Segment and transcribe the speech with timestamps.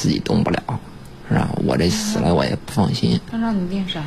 [0.00, 0.62] 自己动不了，
[1.28, 1.50] 是吧？
[1.66, 3.20] 我这死了我也不放心。
[3.30, 4.06] 他让你练啥呀？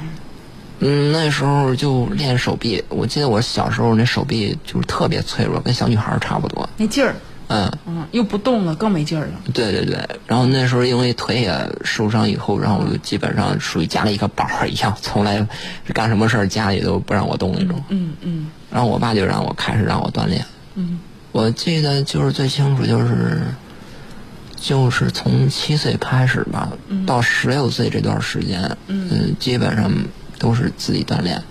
[0.79, 2.83] 嗯，那时候就练手臂。
[2.89, 6.67] 我记得我小时候那手臂就是特别脆弱，跟小女孩差不多。
[6.77, 7.13] 没劲儿。
[7.49, 9.33] 嗯嗯，又不动了，更没劲儿了。
[9.53, 11.53] 对对对，然后那时候因为腿也
[11.83, 15.46] 受伤以后，然后我就基本上属于家里一个宝儿一样，从来
[15.94, 17.84] 干什么事儿家里都不让我动那种。
[17.89, 20.44] 嗯嗯然后我爸就让我开始让我锻炼。
[20.73, 20.99] 嗯
[21.31, 23.41] 我记得就是最清楚就是，
[24.63, 26.71] 就是从七岁开始吧，
[27.05, 29.91] 到十六岁这段时间，嗯、基本上
[30.40, 31.44] 都是自己锻炼，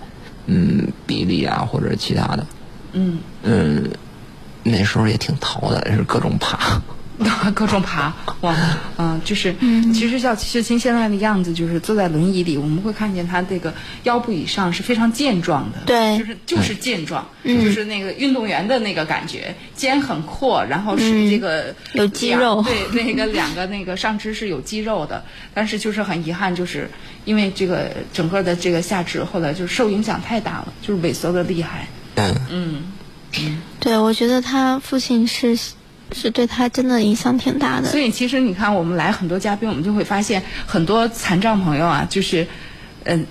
[0.47, 2.47] 嗯，臂力啊或者其他的，
[2.93, 3.87] 嗯，嗯，
[4.63, 6.81] 那时候也挺淘的，是各种爬。
[7.53, 8.55] 各种爬，哇，
[8.97, 9.55] 嗯，就是，
[9.93, 13.73] 其实像谢青现在的样子，就是坐在轮椅里，我们会看见他这个
[14.03, 16.17] 腰部以上是非常健壮的，对。
[16.17, 22.63] 就是就是健壮，就是那个运动员的那个感觉，肩很阔，然后是这个有肌肉。
[22.63, 26.89] 对，那个两个那个上肢是有肌肉的， 但是就是很遗憾，就是
[27.25, 33.61] 因为这个整个的这个下肢后来就受影响太大了，就是萎缩的厉害，嗯，嗯。
[33.79, 35.57] 对，我觉得他父亲是
[36.13, 37.99] 是对他真的影响挺大的所。
[37.99, 42.47] 以其实你看，我们来很多嘉宾，我们就会发现很多残障朋友啊，就是，
[43.03, 43.25] 嗯、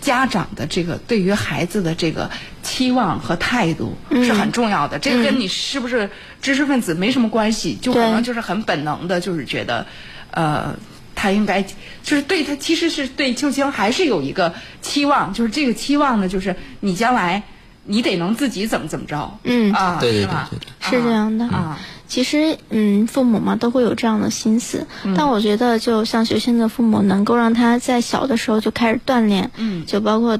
[0.00, 2.30] 家长的这个对于孩子的这个
[2.62, 4.98] 期望和态度是很重要的。
[4.98, 6.08] 这个跟你是不是
[6.40, 9.86] 知识分子没什么关系，就可能就是很本能的，就是觉得，
[10.30, 10.76] 呃。
[11.14, 11.62] 他应该
[12.02, 17.40] 就是对他，其实是对秋青还是有一个期望，就是这个期望呢，就是你将来
[17.84, 21.78] 你得能自己怎么怎么着，嗯啊，对对是吧对对是这样的啊，
[22.12, 30.38] 其实，嗯，父母嘛都会有这样的心思，嗯但我觉得，就像学 sinh 的父母，能够让他在小的时候就开始锻炼，嗯就包括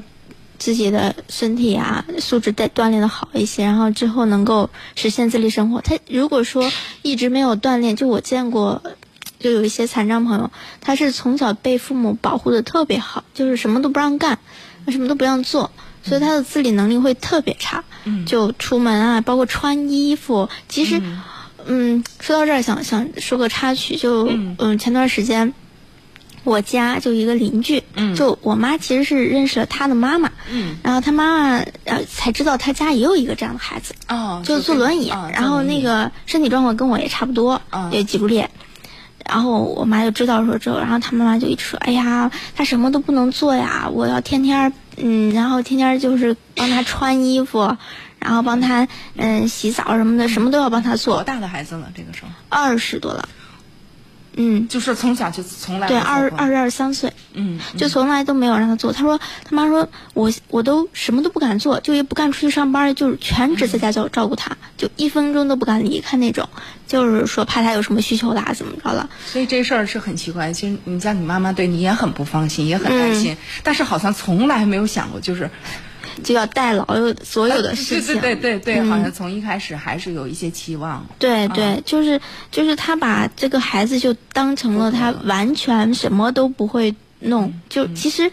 [0.59, 5.81] 自己的身体啊素质再锻炼的好一些，然后之后能够实现自立生活。
[5.81, 8.83] 他如果说一直没有锻炼，就我见过，
[9.39, 14.37] 就有一些残障朋友，他是从小被父母保护的特别好，就是什么都不让干，
[14.89, 15.71] 什么都不让做。
[16.03, 21.21] 所以他的自理能力会特别差，嗯就出门啊，包括穿衣服，其实，嗯，
[22.19, 24.55] 说到这儿想想说个插曲，就嗯。
[24.59, 25.53] 嗯前段时间，
[26.43, 28.15] 我家就一个邻居，嗯。
[28.15, 30.75] 就我妈其实是认识了他的妈妈，嗯。
[30.83, 37.89] 然后他妈妈呃才知道他家也有一个这样的孩子，哦，就坐轮椅，啊然后那个身体状况跟我也差不多，啊。
[37.91, 38.49] 也脊柱裂。
[39.25, 47.77] 然后我妈就知道说之后，然后他妈妈就一直说：“哎呀，他什么都不能做呀，我要天天嗯，然后天天就是帮他穿衣服，
[48.23, 51.23] 然后帮他嗯洗澡什么的，什么都要帮他做多做。
[51.23, 51.91] 大的孩子了？
[51.95, 53.27] 这个时候二十多了，
[54.35, 58.91] 嗯，就是从小就从来对，二二十二三岁，嗯就从来都没有让他做。
[58.91, 66.47] 他说他妈说我我都什么都不敢做，就也不敢出去上班，就是全职在家照照顾他，就一分钟都不敢离开那种，
[66.87, 69.07] 就是说怕他有什么需求啦，怎么着了。
[69.25, 70.51] 所以这事儿是很奇怪。
[70.51, 75.49] 其实你像你妈妈对你也很不放心，也很担心，但是好像从来没有想过就是
[76.23, 78.19] 就要代劳有所有的事情。
[78.19, 78.89] 对对对对对，嗯。
[78.89, 81.05] 好像从一开始还是有一些期望。
[81.17, 82.19] 对对，就是
[82.51, 88.29] 就是他把这个孩子就当成了他完全什么都不会弄，就其实，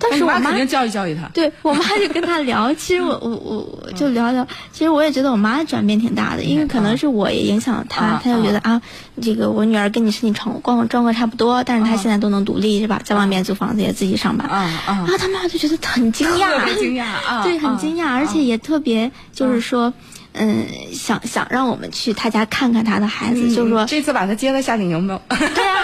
[0.00, 1.28] 但是我妈你肯定教育教育他。
[1.34, 8.80] 对我妈就跟他聊， 其实我我我我就聊聊，其实我也觉得我妈转变挺大的，因为可能是我也影响了她啊，她就觉得啊，
[9.22, 19.92] 这个我女儿跟你身体状况状况差不多，但是她现在都能独立是吧，在外面租房子也自己上班，啊啊然后他妈就觉得很惊讶，惊讶 啊对，很惊讶，啊而且也特别就是说，
[20.32, 25.20] 嗯，想想让我们去他家看看他的孩子，就是说，这次把他接到夏令营没有？
[25.28, 25.79] 对啊，哎，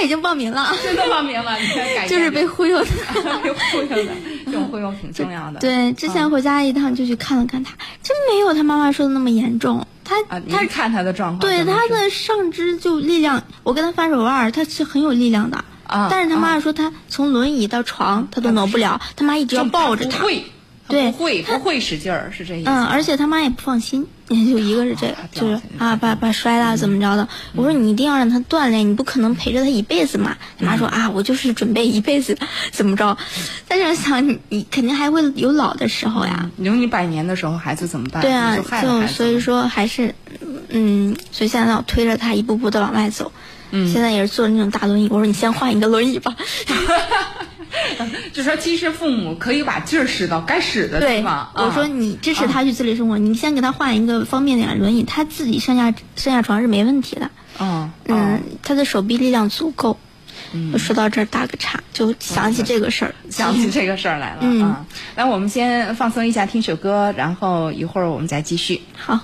[0.00, 2.86] 他已经报名了，真的报名了，你看改就是被忽悠的。
[3.44, 4.12] 被忽悠的，
[4.46, 5.60] 这种忽悠挺重要的。
[5.60, 9.86] 对，之前回家一趟就去看了看他，真没有他妈妈说的那么严重。
[10.02, 15.62] 他他看他的状况，对他的上肢就力量，我跟他翻手腕儿，他是很有力量的。
[15.86, 20.18] 啊但是他妈妈说他从轮椅到床他都挪不了，他妈一直要抱着他。
[20.18, 20.44] 不会，
[20.88, 22.70] 他对不会不会使劲儿，是这意思。
[22.70, 24.06] 嗯，而且他妈也不放心，
[24.50, 27.28] 就一个是这个啊，就是啊，把把摔了怎么着的。
[27.54, 30.36] 我说你一定要让他锻炼，你不可能陪着他一辈子嘛。
[30.58, 32.38] 他妈说啊，我就是准备一辈子
[32.70, 33.18] 怎么着。
[33.66, 36.48] 但是想你，你肯定还会有老的时候呀。
[36.58, 38.22] 有你百年的时候，孩子怎么办？
[38.22, 40.14] 对啊，就所以说还是，
[40.68, 43.32] 嗯，所以现在我推着他一步步的往外走。
[43.72, 46.34] 嗯现在也是坐那种大轮椅，我说你先换一个轮椅吧。
[48.32, 51.50] 就说其实父母可以把劲儿使到该使的地对，方。
[51.54, 57.30] 我说啊你支持他去自理生活，你先给他换一个方便点的轮椅，他自己上下上下床是没问题的。
[57.58, 59.98] 嗯嗯，他的手臂力量足够。
[60.52, 63.14] 嗯说到这儿打个岔，就想起这个事儿。
[63.30, 64.84] 想起这个事儿来了嗯啊。
[65.14, 68.80] 那我们先放松一下，听首歌，然后一会儿我们再继续。
[68.96, 69.20] 好。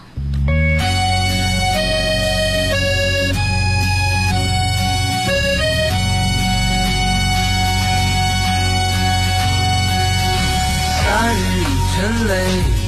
[12.28, 12.86] 我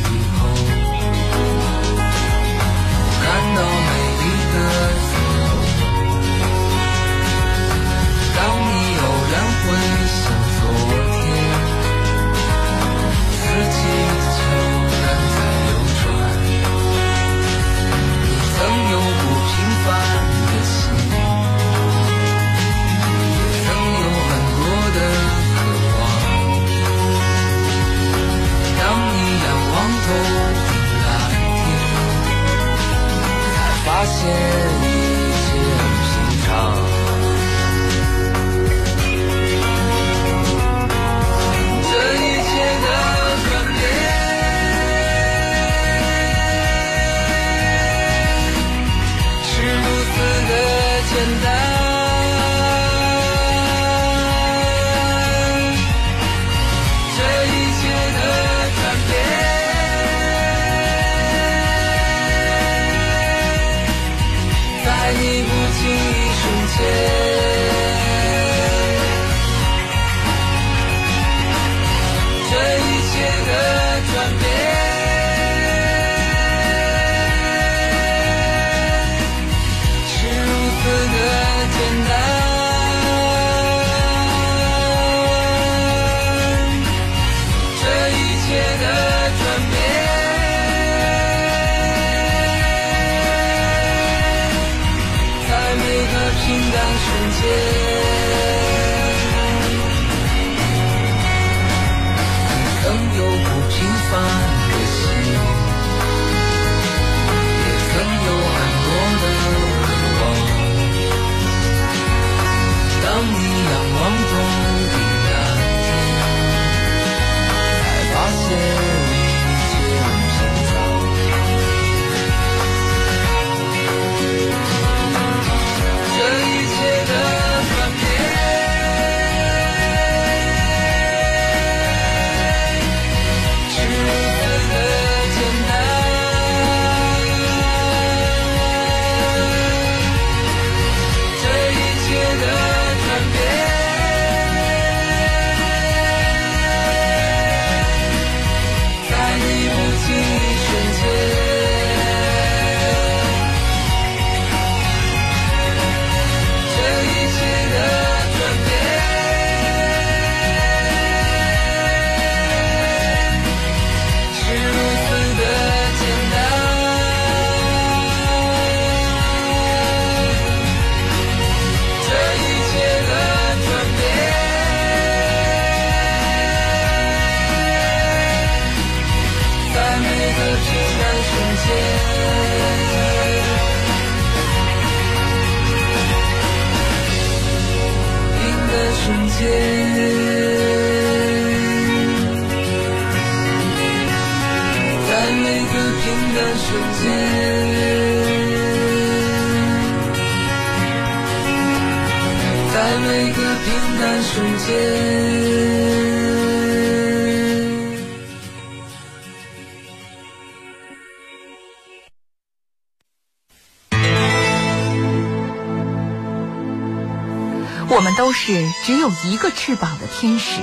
[218.29, 220.61] 都是只有一个翅膀的天使，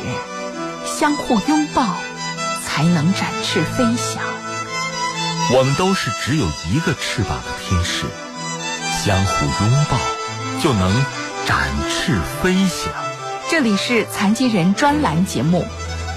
[0.85, 1.97] 相互拥抱
[2.63, 4.21] 才能展翅飞翔。
[5.51, 8.05] 我们都是只有一个翅膀的天使，
[9.03, 9.97] 相互拥抱
[10.61, 10.93] 就能
[11.47, 12.93] 展翅飞翔。
[13.49, 15.65] 这里是残疾人专栏节目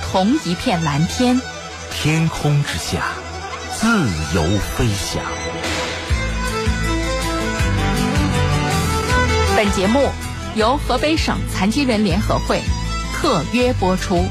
[0.13, 1.41] 《同一片蓝天》，
[1.91, 3.05] 天空之下
[3.75, 3.87] 自
[4.35, 4.43] 由
[4.77, 5.23] 飞翔。
[9.57, 10.13] 本节目。
[10.59, 12.61] 由河北省残疾人联合会
[13.15, 14.25] 特约播出。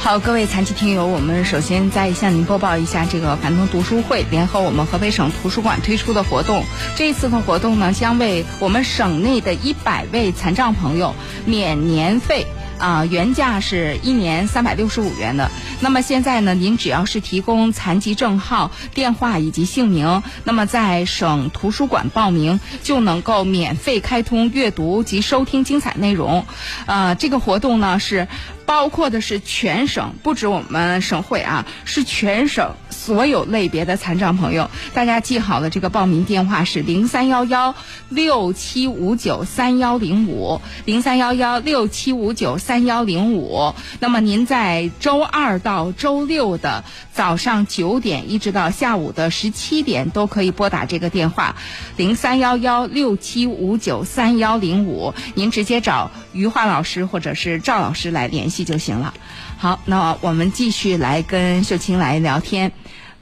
[0.00, 6.64] 好，各位残疾听友，我们首先再向您播报一下这个樊通读书会联合我们河北省图书馆推出的活动。
[6.96, 12.46] 这一次的活动呢，将为我们省内的一百位残障朋友免年费。
[12.78, 26.46] 啊，原价是一年三百六十五元的，那么现在呢，您只要是提供残疾证号、电话以及姓名，那么在省图书馆报名就能够免费开通阅读及收听精彩内容。
[26.86, 28.26] 呃，这个活动呢是。
[28.66, 34.68] 包括的是全省，不止我们省会啊，是全省所有类别的残障朋友。
[34.92, 37.76] 大家记好了，这个报名电话是零三幺幺
[38.08, 43.72] 六七五九三幺零五，零三幺幺六七五九三幺零五。
[44.00, 46.82] 那么您在周二到周六的
[47.12, 51.54] 早上九点一直到下午的十七点都可以拨打这个电话，
[51.96, 55.14] 零三幺幺六七五九三幺零五。
[55.34, 58.55] 您直接找于华老师或者是赵老师来联系。
[58.64, 59.14] 就行了。
[59.58, 62.72] 好，那我们继续来跟秀清来聊天。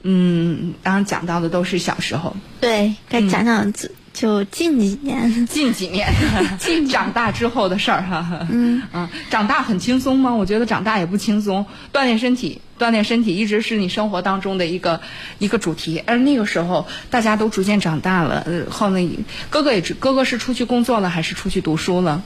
[0.07, 6.13] 嗯，刚刚讲到的都是小时候，对，该讲讲就就近几年，近几年，
[6.59, 8.45] 近长大之后的事儿哈。
[8.51, 10.35] 嗯嗯，长大很轻松吗？
[10.35, 11.65] 我觉得长大也不轻松。
[11.91, 15.01] 锻炼身体，锻炼身体一直是你生活当中的一个
[15.39, 16.03] 一个主题。
[16.05, 18.43] 而那个时候，大家都逐渐长大了。
[18.45, 19.09] 呃，后面
[19.49, 22.21] 哥哥也哥哥是出去工作了，还是出去读书了？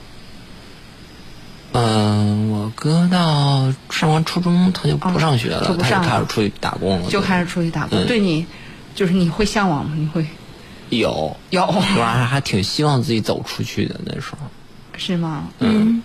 [1.72, 7.10] 嗯，我哥到上完初中他就不上学了，他就开始出去打工了。
[7.10, 8.46] 就开始出去打工，对你，
[8.94, 9.94] 就是你会向往吗？
[9.96, 10.26] 你会
[10.88, 14.38] 有有，我还还挺希望自己走出去的那时候。
[14.96, 15.48] 是吗？
[15.58, 16.02] 嗯。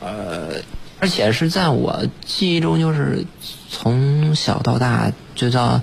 [0.00, 0.54] 呃，
[0.98, 3.24] 而且是在我记忆中，就是
[3.68, 5.80] 从小到大，就到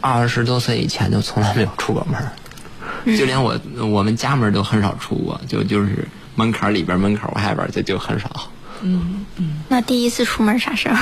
[0.00, 3.58] 二十多岁以前，就从来没有出过门，就连我
[3.90, 6.08] 我们家门都很少出过，就就是。
[6.38, 8.30] 门槛里边，门口外边就就很少。
[8.82, 9.60] 嗯嗯。
[9.68, 10.96] 那第一次出门啥时候？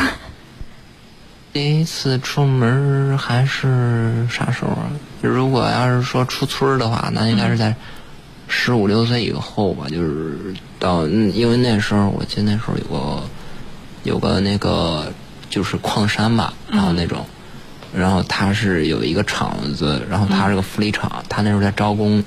[1.52, 4.90] 第一次出门还是啥时候啊？
[5.23, 7.75] 如果要是说出村的话，那应该是在
[8.47, 9.87] 十五六岁以后吧。
[9.88, 13.23] 就是到，因为那时候我记得那时候有个
[14.04, 15.11] 有个那个
[15.49, 17.25] 就是矿山吧，然后那种，
[17.95, 22.23] 然后他是有一个厂子，然后他是个福利厂，他那时候在招工。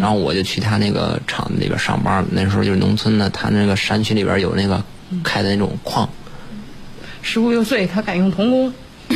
[0.00, 4.82] 然后我就去他那个厂子里边上班那时候就是农村的，他那个山区里边有那个
[5.22, 6.08] 开的那种矿。
[7.22, 8.72] 十五六岁，他敢用童工。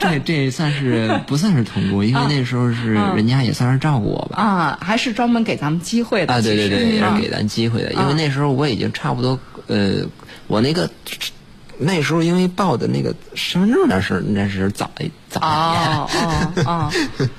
[0.00, 2.04] 这这算是 不算是童工？
[2.04, 4.42] 因为那时候是人家也算是照顾我吧。
[4.42, 6.34] 啊，还是专门给咱们机会的。
[6.34, 7.92] 啊，对对对，也是给咱机会的。
[7.92, 9.38] 因为那时候我已经差不多，
[9.68, 10.02] 呃，
[10.46, 10.90] 我那个。
[11.80, 15.44] 那时候因为报的那个身份证那是那是早一早一
[15.78, 16.90] 年，哦哦哦，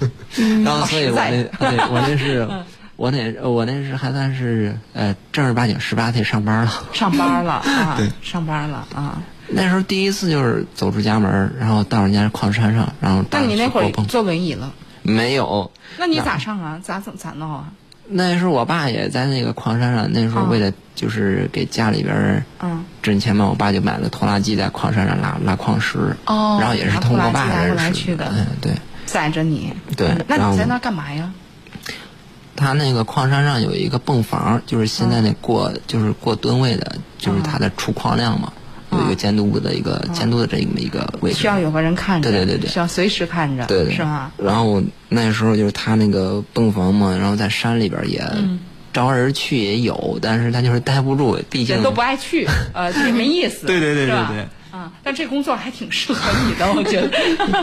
[0.63, 1.15] 然后所以我
[1.59, 2.47] 那我那是
[2.95, 9.21] 我那我那是还算是呃正儿八经十八岁上班了，上班了啊， 上班了啊。
[9.47, 14.71] 那时候第一次就是走出家门，然后到人家矿山上，然后那你那会儿坐轮椅了？
[15.01, 15.69] 没有。
[15.97, 16.79] 那你咋上啊？
[16.83, 17.65] 咋怎咋弄啊？
[18.11, 28.71] 那时候我爸也在那个矿山上，那时候为了就是给家里边嗯挣钱嘛，我爸就买了拖拉机在矿山上拉拉矿石，哦，然后也是通过爸认识的，嗯对，
[29.09, 31.31] 载着你，对，那你在那干嘛呀？
[32.55, 38.51] 他那个矿山上有一个泵房，就是现在那过就是过吨位的，就是他的出矿量嘛。
[38.91, 43.93] 有一个监督部的一个监督的这么一个位置，需要有个人看着，对对对对，需要随时看着，对对。
[43.93, 44.31] 是吗？
[44.35, 48.19] 然后那时候就是他那个泵房嘛，然后在山里边也
[48.91, 57.09] 招人去也有，但是他就是待不住，毕竟都不爱去，呃，也没意思，对对对对对，啊，但这工作还挺适合你的， 我觉得。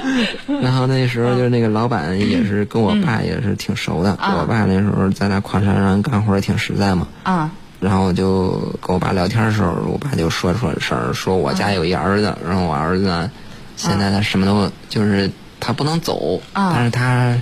[0.61, 4.11] 然后那时候就是那个老板也是跟我爸也是挺熟的，
[4.41, 7.51] 我爸那时候在那矿山上干活也挺实在嘛，啊。
[7.79, 13.31] 然后我就跟我爸聊天的时候，我爸就说出了事儿，说我家有一儿子，然后我儿子，
[13.77, 17.37] 现在他什么都就是他不能走，但是他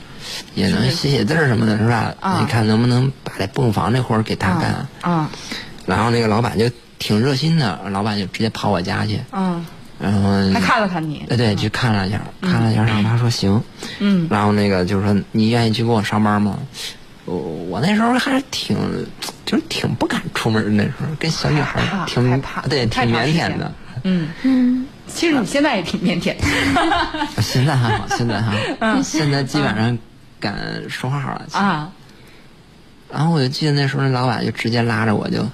[0.55, 2.13] 也能写写字什么的，是吧？
[2.41, 4.87] 你看能不能把这泵房这活儿给他干？
[5.01, 5.31] 啊。
[5.87, 6.69] 然后那个老板就
[7.05, 9.21] 挺热心的，老板就直接跑我家去。
[9.33, 9.63] 嗯。
[10.01, 10.51] 然后。
[10.55, 11.23] 还看了看你。
[11.29, 13.63] 对对，去看了一下，看了一下，然后他说行。
[13.99, 14.27] 嗯。
[14.31, 16.59] 然后那个就是说，你愿意去给我上班吗？
[17.27, 18.75] 我我那时候还是挺。
[19.45, 23.71] 就是挺不敢出门那时候，跟小女孩挺害怕，对，挺腼腆的。
[24.03, 26.35] 嗯嗯，其实你现在也挺腼腆。
[27.43, 29.99] 现在还好，现在还好， 现在基本上
[30.41, 30.55] 敢
[30.89, 31.47] 说话了。
[31.53, 31.93] 啊。
[33.13, 35.47] 然后我就记得那时候，那老板就直接拉着我就，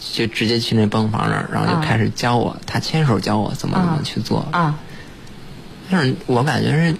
[0.00, 4.46] 就直接去那泵房那儿，然后就开始教我，他亲手教我怎么怎么去做。
[4.50, 4.78] 啊。
[5.90, 6.96] 但是我感觉是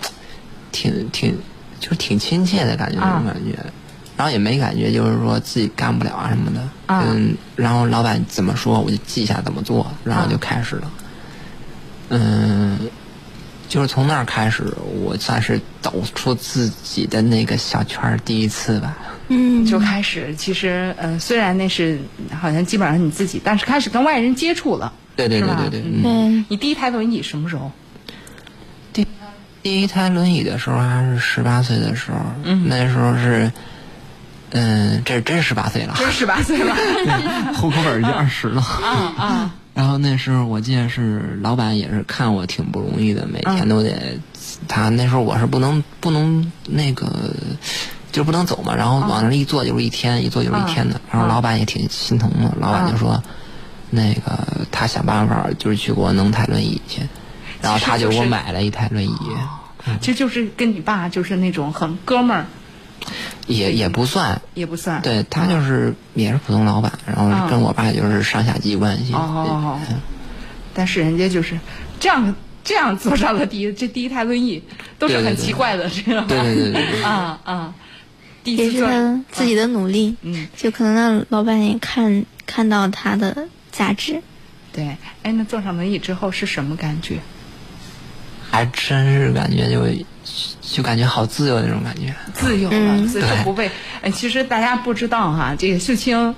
[0.72, 1.38] 挺挺，
[1.78, 3.58] 就是挺亲切的感觉，那种感觉。
[4.16, 6.68] 然后也没感觉，就是说自己干不了啊什么的。
[6.88, 7.34] 嗯。
[7.56, 10.90] 然后老板怎么说，我就记下怎么做，然后就开始了。
[12.10, 12.78] 嗯，
[13.70, 14.64] 就是从那儿开始，
[15.00, 18.98] 我算是走出自己的那个小圈儿第一次吧。
[19.28, 19.64] 嗯。
[19.64, 22.00] 就开始，其实，嗯，虽然那是
[22.38, 24.92] 好像基本上你自己，但是开始跟外人接触了。
[25.14, 26.46] 对对对对对，嗯嗯。
[26.48, 27.70] 你第一台轮椅什么时候？
[29.62, 33.52] 第一台轮椅的时候还是十八岁的时候，嗯那时候是，
[34.50, 36.74] 嗯，这真十八岁了，真十八岁了
[37.54, 38.60] 户口本已经二十了。
[38.62, 39.54] 啊啊！
[39.72, 44.18] 然后那时候我记得是老板也是看我挺不容易的，每天都得，
[44.68, 47.08] 他那时候我是不能不能那个，
[48.12, 51.00] 就不能走嘛，然后往那一坐就是一天，一坐就是一天的。
[51.10, 53.22] 然后老板也挺心疼的，老板就说，
[53.90, 54.38] 那个
[54.70, 57.00] 他想办法就是去给我弄台轮椅去，
[57.62, 59.16] 然后他就给我买了一台轮椅，
[60.00, 62.44] 这就是跟你爸就是那种很哥们儿，
[63.46, 65.00] 也也不算，也不算。
[65.02, 69.12] 对他就是也是普通老板，然后跟我爸就是上下级关系。
[69.12, 69.78] 哦，
[70.74, 71.58] 但是人家就是
[71.98, 74.62] 这样这样坐上了第一这第一台轮椅，
[74.98, 76.26] 都是很奇怪的，知道吗？
[76.28, 77.74] 对对对 啊啊！
[78.44, 84.22] 第一也是次坐，他自己的努力，嗯，就可能让老板也看看到他的价值。
[84.72, 84.96] 对。
[85.22, 87.18] 哎，那坐上轮椅之后是什么感觉？
[88.50, 89.84] 还真是感觉就
[90.60, 92.14] 就感觉好自由那种感觉。
[92.32, 93.70] 自由了，嗯自由对不被。
[94.02, 96.34] 哎，其实大家不知道哈，这个秀清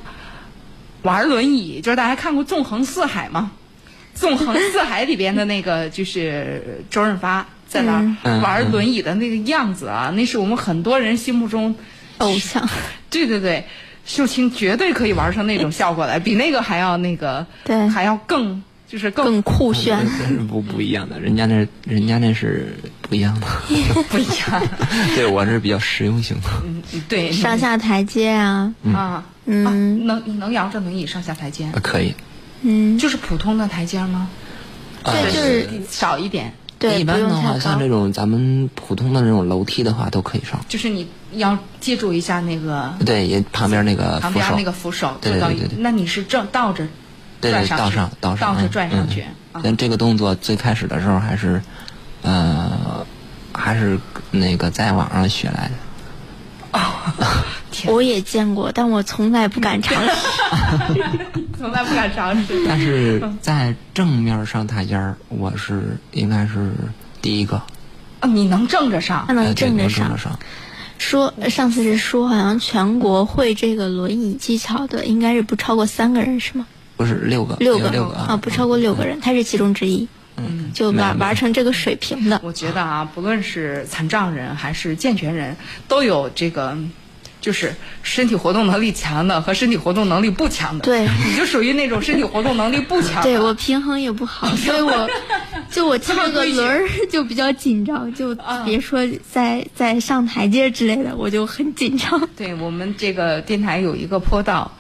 [1.03, 3.51] 玩轮椅，就是大家看过《纵横四海》吗？
[4.19, 11.75] 《纵横四海》里边的那个就是周润发在那儿嗯玩轮椅的那个样子啊，那是我们很多人心目中
[12.19, 12.69] 偶像，
[13.11, 13.65] 对对对，
[14.05, 19.99] 秀清绝对可以玩成那种效果来，比那个还要那个，对还要更就是更更酷炫。
[20.19, 23.47] 真是不不一样的，人家那人家那是不一样的。
[24.11, 24.63] 不一样。
[25.17, 26.49] 对我这是比较实用型的。
[26.67, 29.71] 嗯，对，上下台阶啊，啊，嗯啊
[30.05, 32.15] 能你能摇着轮椅上下台阶，呃可以。
[32.61, 34.29] 嗯，就是普通的台阶吗？
[35.05, 37.89] 呃对，就是少一点，对，一不用太般的话，像这。
[37.89, 40.61] 种咱们普通的那种楼梯的话，都可以上。
[40.69, 46.87] 就是你要借助一下那个对，也旁边那个扶手旁边那，个扶手，对对对对那你是正倒着
[47.51, 49.25] 对倒上倒上，倒着嗯转上去
[49.63, 51.61] 但这个动作最开始的时候还是，
[52.23, 53.05] 呃，
[53.53, 53.99] 还是
[54.31, 55.75] 那个在网上学来的。
[57.71, 60.11] 天，我也见过，但我从来不敢尝试。
[61.59, 62.65] 从来不敢尝试。
[62.67, 66.73] 但是在正面上台阶儿，我是应该是
[67.21, 67.61] 第一个，
[68.21, 69.35] 啊，你能正着上他？
[69.35, 70.23] 能呃对正着上能正着。
[70.23, 70.39] 上。
[70.99, 76.67] 说上次是说，好像全国会这个轮椅技巧的，应该是不超过三个人，是吗？
[77.02, 80.06] 不是六个，六个六个啊，不超过六个人，他是其中之一。
[80.36, 85.56] 嗯，就玩玩成这个水平的，我觉得啊，不论是残障人还是健全人，
[85.88, 86.78] 都有这个，
[87.41, 90.84] 就是身体活动能力强的和身体活动能力不强的。
[90.84, 93.23] 对你就属于那种身体活动能力不强的。
[93.23, 95.10] 对我平衡也不好，所以我
[95.71, 102.28] 就我跳个轮儿就比较紧张，就啊别说在在上台阶之类的，我就很紧张。
[102.36, 104.71] 对我们这个电台有一个坡道，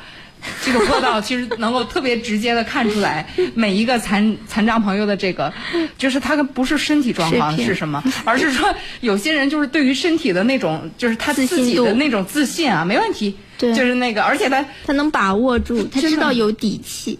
[0.64, 5.52] 这个坡道其实能够特别直接的看出来每一个残残障朋友的这个，
[5.98, 17.18] 就是他跟不是身体状况是什么，而是说有些人就是对于身体的那种，就是他自己的那种自信啊，没问题，对就是那个，而且他他能把握住，他知道有底气。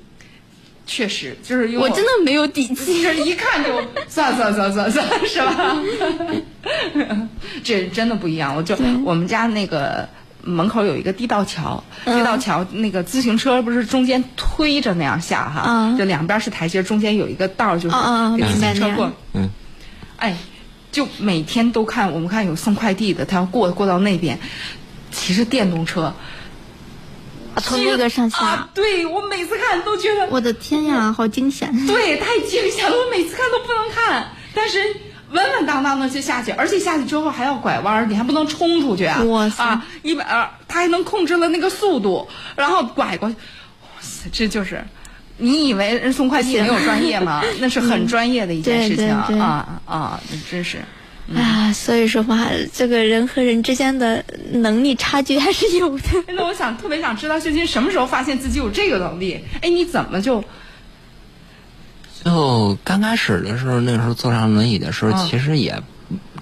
[0.85, 3.03] 确实就是因为我真的没有底气。
[3.05, 3.71] 就是一看就
[4.09, 5.81] 算算算算算是吧？
[7.63, 8.55] 这真的不一样。
[8.55, 10.07] 我就我们家那个
[10.43, 19.13] 门口有一个地道桥，嗯地道桥那个自行车不是中间推着那样下哈，嗯就两边是台阶，中间有一个道儿，就是嗯嗯嗯给自行车过。
[19.35, 19.49] 嗯，
[20.17, 20.37] 哎，
[20.91, 24.39] 就每天都看，我们看有送快递的，他要过过到那边，
[25.11, 26.03] 骑着电动车。
[26.05, 31.71] 啊从那个上下啊，，对我每次看都觉得我的天呀，好惊险！
[31.87, 34.79] 对，太惊险了，我每次看都不能看，但是
[35.33, 39.23] 稳稳当当的就下去，而且下去之后还要拐弯儿，你还不能冲出去啊！
[39.25, 44.83] 哇塞啊，一百二，他还能控制了那个速度，然后拐过去，哇塞，这就是。
[45.39, 47.43] 你以为人送快递没有专业吗？
[47.59, 50.21] 那是很专业的一件事情啊啊啊！
[50.49, 50.79] 真是，
[51.35, 56.05] 啊，所以说嘛，这个人和人之间的能力差距还是有的。
[56.29, 59.43] 哎那我想特别想知道秀琴什么时候发现自己有这个能力？
[59.63, 60.45] 哎，你怎么就
[62.25, 65.83] 就刚开始的时候，那时候坐上轮椅的时候，嗯其实也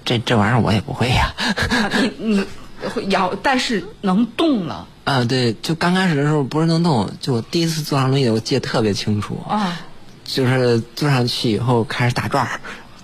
[0.05, 1.33] 这这玩意儿我也不会呀。
[1.37, 2.45] 啊你你
[2.89, 9.79] 会摇，但是能动了啊，对，就刚开始的时候不是能动，就我第一次坐上轮椅，我记得特别清楚，啊
[10.23, 12.59] 就是坐上去以后开始打转儿，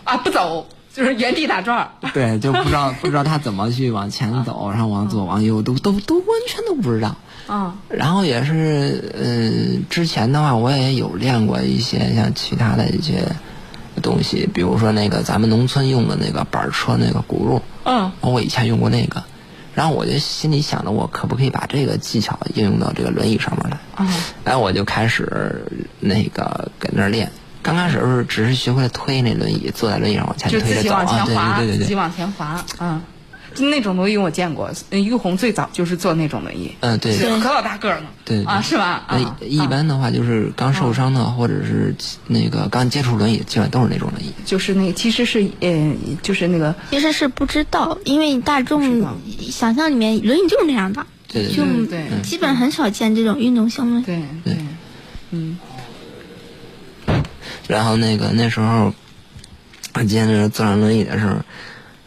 [0.05, 0.15] 啊！
[0.17, 1.91] 不走，就是原地打转儿。
[2.13, 7.15] 对，就不知道不知道他怎么去往前走，然后往左往右都都都完全都不知道。
[7.47, 13.23] 啊然后也是，呃，之前的话我也有练过一些像其他的一些
[14.01, 19.23] 东西，比如说那个咱们农村用的那个板车那个轱辘，嗯我以前用过那个，
[19.73, 23.77] 然后我就心里想着我可不可以把这个技巧应用到这个轮椅上面来。
[24.43, 25.65] 然后我就开始
[25.99, 27.31] 那个跟那儿练。
[27.63, 33.01] 刚开始是只是学会了推那轮椅，坐在轮椅上往前推着走啊，对对对对，自己往前滑，嗯。
[33.57, 37.17] 就那种轮椅我见过，嗯玉红最早就是坐那种轮椅，嗯对。
[37.17, 38.45] 可老大个儿了，对对。
[38.45, 39.03] 啊，是吧？
[39.07, 41.95] 啊一般的话就是刚受伤的，或者是
[42.27, 44.31] 那个刚接触轮椅，基本都是那种轮椅。
[44.45, 49.03] 就是那个，其实是呃，就是那个其实是不知道，因为大众
[49.39, 54.01] 想象里面轮椅就是那样的，对对就对，对对基本很少见这种运动型的。
[54.05, 54.21] 对。
[54.43, 54.55] 对，
[55.31, 55.57] 嗯。
[57.67, 58.93] 然后那个那时候，
[59.93, 61.35] 我记得坐上轮椅的时候，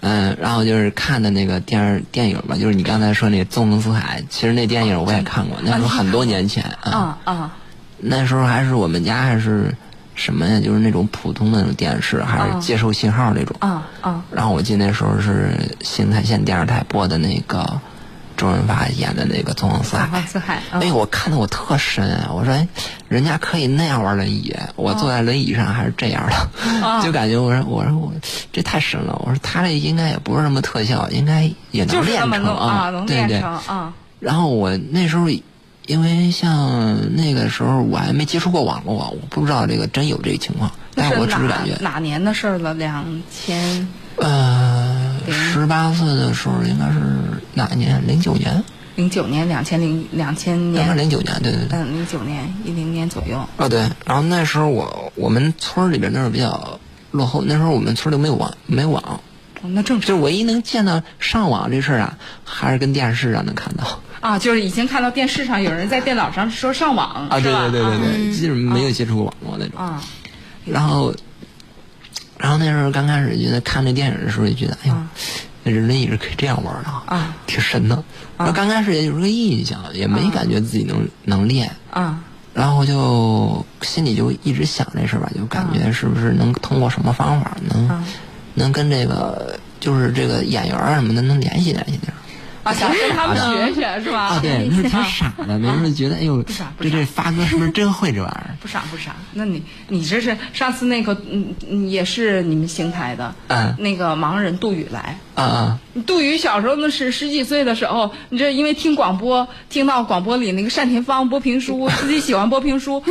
[0.00, 7.56] 嗯、然后就是看的那个电视电影吧，就是你刚才说那个《纵横四海》，其实那电影我也看过，那时候很多年前啊，啊啊
[7.98, 9.74] 那时候还是我们家还是
[10.14, 13.54] 什么呀，就是那种普通的那种电视，还是接收信号那种。
[13.60, 17.80] 啊啊然后我记得那时候是邢台县电视台播的那个
[18.40, 19.98] 周润发演的那个《纵横四
[20.38, 22.31] 海哎呦，我看的我特深啊！
[22.33, 22.66] 我说，哎，
[23.07, 28.11] 人家可以那样玩轮椅，我坐在轮椅上还是这样的， 就感觉我说，我说我
[28.50, 29.14] 这太深了。
[29.26, 33.40] 我说他这应该也不是什么特效，应该也能练成啊，能练对对。
[33.42, 35.29] 成啊然后我那时候，
[35.87, 42.72] 因为像那个时候我还没接触过网络，我不知道这个真有这个情况，但是但我只是感觉，哪年的事儿了？
[42.72, 44.89] 两千呃，零
[45.28, 47.00] 十八岁的时候应该是
[47.54, 48.02] 哪一年？
[48.06, 48.62] 零九年，
[48.96, 51.78] 零九年，两千零两千应该是年，零九年，对对对。
[51.78, 53.38] 嗯，零九年一零年左右。
[53.56, 56.78] 啊，对，然后那时候我我们村儿里边那时候比较
[57.11, 59.02] 落后，那时候我们村儿里没有网，没有网，
[59.62, 60.09] 哦那正常。
[60.09, 64.00] 就是唯一能见到上网这事儿啊，还是跟电视上能看到。
[64.20, 69.78] 啊，就是已经看到电视上有人在电脑上说上网啊，对对对对啊对，基本没有接触过网络那种。
[69.78, 70.02] 啊。
[70.66, 71.14] 然后，
[72.40, 74.94] 然后那时候刚开始觉得看这电影的时候就觉得，哎呦，
[75.62, 78.03] 那人类也是可以这样玩的啊，挺神的。
[78.38, 81.70] 然后刚开始也就是个印象，也没感觉自己能能练。
[81.90, 82.18] 啊
[82.53, 88.05] 然后就心里就一直想这事儿吧，就感觉是不是能通过什么方法能、啊
[88.55, 92.18] 能跟这个就是这个演员啊什么的能联系联系点儿
[92.62, 94.20] 啊，想跟他们学学是吧？
[94.20, 94.38] 啊？
[94.42, 98.57] 对，那时候挺傻的，那时候觉得哎呦，傻不傻这这发哥是不是真会这玩意儿？
[98.61, 113.03] 不傻不傻，那你你这是上次那个嗯嗯也是你们邢台的，嗯那个盲人杜宇来，啊啊杜宇小时候那是十几岁的时候，你这因为听广播，听到广播里那个单田芳播评书，自己喜欢播评书，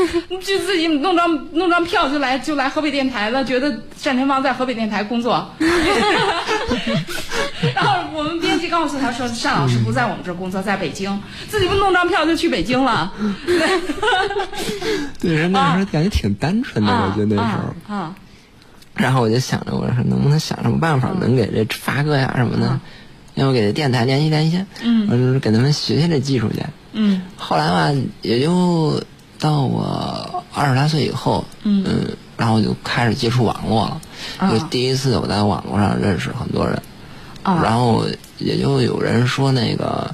[0.42, 3.72] 就自己弄张弄张票就来就来河北电台了，觉得
[4.04, 5.50] 单田芳在河北电台工作，
[7.76, 13.12] 然后我们编辑告诉他说单老师不在我们这儿工作，在北京，自己不弄张票就去北京了，
[15.20, 17.96] 对，人那时候感觉挺单纯的，我觉得那时候。
[17.96, 18.16] 啊
[18.96, 22.78] 然后我就想着，我说能不能想什么办法，能给这发哥呀什么的，
[23.34, 26.62] 让我给这电台联系联系，嗯，我就是给他们学学这技术去。
[26.92, 27.22] 嗯。
[27.38, 29.02] 后来吧，也就
[29.40, 31.86] 到我二十来岁以后，嗯。
[32.36, 34.02] 然后就开始接触网络了。
[34.38, 34.52] 啊。
[34.52, 36.82] 就第一次我在网络上认识很多人，
[37.44, 37.62] 啊。
[37.64, 38.06] 然后
[38.40, 40.14] 也就有人说那个，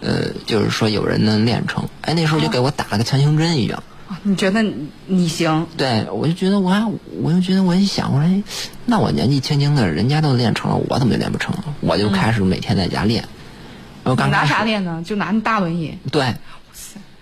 [0.00, 3.82] 呃，就是说有人能练成，哎，那时候就给我打了个强心针一样。
[4.24, 5.66] 你觉得你你行？
[5.76, 6.84] 对，我就觉得我还，
[7.22, 8.42] 我就觉得我一想，我说，哎，
[8.84, 11.64] 那我年纪轻轻的，人家都练成了，我怎么就练不成了？
[11.80, 13.24] 我就开始每天在家练。
[14.02, 15.00] 然后你拿刚开始啥练呢？
[15.06, 15.96] 就拿那大轮椅。
[16.10, 16.34] 对，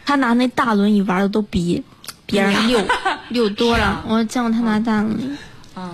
[0.06, 1.82] 他拿那大轮椅玩的都比
[2.24, 2.80] 别人溜
[3.28, 4.02] 溜多了。
[4.08, 5.30] 我见过他拿大轮椅，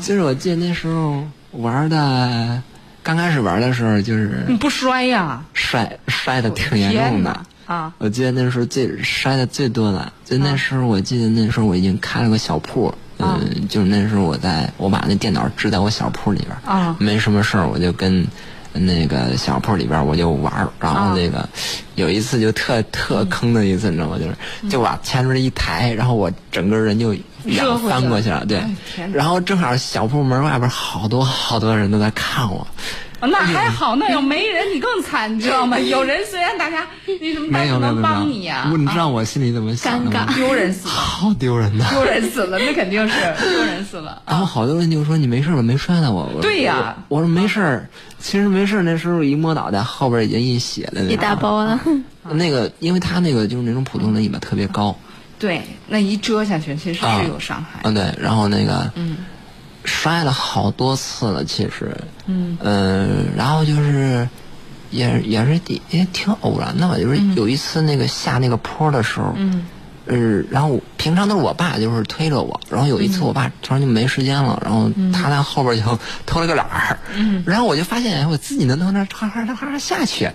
[0.01, 2.63] 就是我记得那时候玩的，
[3.05, 5.45] 刚开始玩的时候就是你不摔呀？
[5.53, 7.41] 摔摔的挺严重的。
[7.67, 7.91] 啊！
[7.97, 12.89] 我记得那时候最摔的最多的，就那时候我记得那时候我已经开了个小铺，
[13.19, 18.27] 啊嗯，就是那时候我在我把那电脑支在我小铺里边儿，啊没什么事儿我就跟
[18.75, 21.49] 那个小铺里边儿我就玩儿，然啊后那个
[21.95, 24.19] 有一次就特特坑的一次，你知道吗？
[24.19, 27.15] 就是就把前面一抬，然后我整个人就
[27.47, 28.63] 仰热回去了翻过去了，对
[29.13, 32.67] 然后正好小铺门外边好多好多人都在看我，
[33.21, 35.79] 那还好，那要没人你更惨，你知道吗？
[35.81, 40.27] 有人虽然大家那什么，但是没有没有没有，能帮你呀、我你知道我心里怎么想的吗？
[40.29, 41.87] 尴尬丢人死了，好丢人呐！
[41.91, 44.21] 丢人死了，那肯定是丢人死了。
[44.29, 45.63] 然后好多人就说你没事吧？
[45.63, 46.25] 没摔到我。
[46.27, 48.83] 我说对呀我我说没事儿，其实没事儿。
[48.83, 51.03] 那时候一摸脑袋，后边已经印血了。
[51.05, 51.81] 一大包了。
[52.31, 54.95] 那个，因为他那个就是那种普通轮椅吧，特别高。
[55.45, 57.81] 对，那一遮下去，其实啊是有伤害。
[57.83, 58.15] 嗯，对。
[58.19, 59.19] 然后那个，嗯，
[59.85, 61.95] 摔了好多次了，其实。
[62.27, 62.57] 嗯。
[63.37, 64.27] 然后就是，
[64.91, 69.35] 也也是也也挺偶然的吧，就是有一次那个下那个坡的时候。
[69.37, 69.67] 嗯。
[70.07, 70.17] 呃，
[70.51, 76.99] 然后平常都是我爸就是推着我，然后有一次我爸突然就没时间了，然后他在后边就 偷了个懒儿，
[77.47, 80.31] 然后我就发现哎我自己能从那儿哗哗哗哗下去，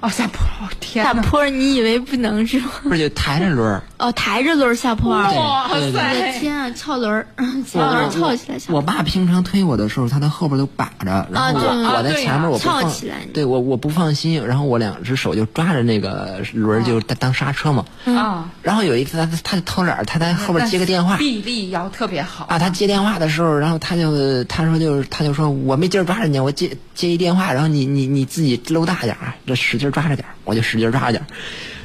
[0.00, 1.12] 哦，下坡，哦天哪！
[1.12, 2.70] 下坡你以为不能是吗？
[2.84, 5.10] 不是就抬着轮儿， 哦，抬着轮儿下坡。
[5.10, 5.28] 哇
[5.72, 6.38] 对对对我的！
[6.38, 7.26] 天啊，翘轮儿，
[7.66, 17.84] 翘轮儿翘起来，我爸平常推我的时候，他在后边都把着，然后啊我我在前面我不放翘起来，对我我不放心，然后我两只手就抓着那个轮儿就当当刹车嘛。
[18.04, 31.26] 啊，然后有一次他他就偷懒，他在后边接个电话臂力要特别好啊，他接电话的时候，然后他就他说就是他就说我没劲儿抓着你，我接接一电话，然后你你你自己搂大点儿，这使劲抓着点儿，我就使劲抓着点儿。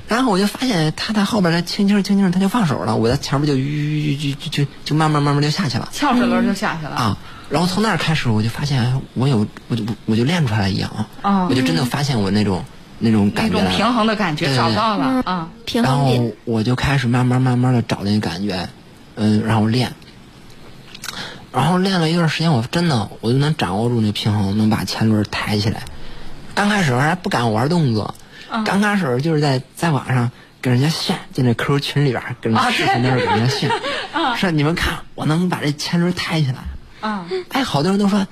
[0.08, 5.88] 然后我就发现他在后边，他轻轻轻轻他就放手了，我在前面就吁就就就就慢慢慢慢就下去了。
[5.94, 6.92] 翘着轮就下去了。
[6.92, 7.18] 啊，
[7.50, 12.64] 然后从那儿开始，我就发现我有，我就我就练出来一样啊我就真的发现我那种
[13.00, 16.34] 那种感觉那，种平衡的感觉找到了啊，然后平衡点。
[16.44, 18.68] 我就开始慢慢慢慢的找那个感觉，
[19.16, 19.94] 嗯，然后练，
[21.54, 25.86] 然后练了一段时间，我真的我就能掌握住那平衡，能把前轮抬起来。
[26.56, 28.14] 刚开始还不敢玩动作，
[28.66, 30.30] 刚开始就是在在网上
[30.62, 33.70] 跟人家炫，在那 QQ 群里边儿跟视频那儿跟人家炫，
[34.38, 36.58] 说你们看我能把这前轮抬起来。
[37.02, 38.26] 啊，哎，好多人都说，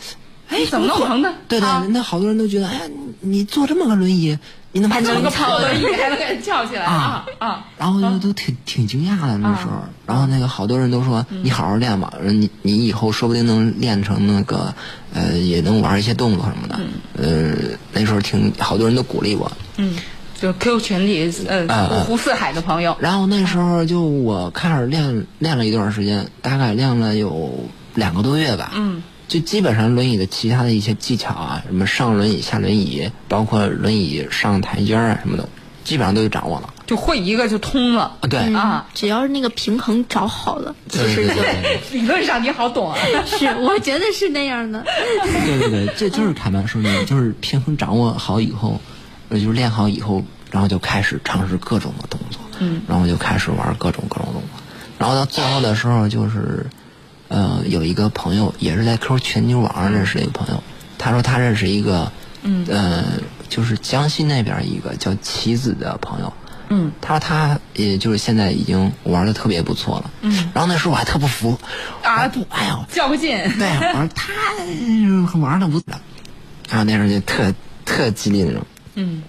[0.47, 1.85] 哎，怎么弄成的对对，啊。
[1.89, 2.81] 那好多人都觉得，哎呀，
[3.21, 4.37] 你你坐这么个轮椅，
[4.73, 7.65] 你能把还能个翘起来跑轮椅还能给人翘起来啊啊！
[7.77, 9.71] 然后就都挺挺惊讶的那时候，
[10.05, 14.73] 然后那个好多人都说你好好练吧，你你以后说不定能练成那个
[15.13, 16.79] 呃也能玩一些动作什么的，
[17.17, 17.53] 呃
[17.91, 19.95] 那时候挺好多人都鼓励我，嗯，
[20.39, 35.47] 就 QQ 群里呃五湖四海的朋友，然后那时候就我开始练练了一段时间，大概练了有两个多月吧，嗯，就基本上轮椅的其他的一些技巧啊，什么上轮椅下轮椅，包括轮椅上台阶儿啊什么的，
[35.85, 38.53] 基本上都掌握了就会一个就通了啊，对。
[38.53, 38.85] 啊。
[38.93, 44.83] 只要是那个平衡找好了，其实就对对 理论上你好懂啊， 是，我觉得是那样的。
[45.47, 48.81] 对对对，这就是凯曼说的，就是平衡掌握好以后，
[49.29, 54.49] 呃，就是练好以后，然后就开始尝试各种的动作，嗯，然后就开始玩各种各种动作，
[54.99, 56.65] 然后到最后的时候，就是，
[57.31, 60.61] 呃，有一个朋友也是在 QQ 群就网上认识的一个朋友，
[60.97, 62.11] 他说他认识一个，
[62.43, 62.65] 嗯。
[62.69, 63.03] 呃，
[63.49, 66.33] 就是江西那边一个叫棋子的朋友，
[66.69, 71.57] 嗯，他说他也就是现在已经玩的特别不错了，嗯，然后那时候我还特不服，
[72.01, 72.27] 啊？
[72.29, 75.85] 不，哎呦，较个劲，对，我说他玩的不错，
[76.69, 78.65] 然后那时候就特特激烈那种。
[78.95, 79.23] 嗯。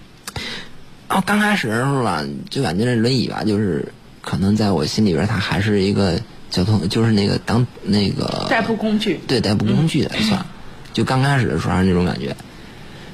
[1.08, 6.20] 然后刚开始的时候吧，就感觉这轮椅吧，就是可能在我心里边，它还是一个
[6.52, 10.46] 交通，就是那个当那个代步工具，对代步工具来算。
[10.92, 12.36] 就刚开始的时候还是那种感觉，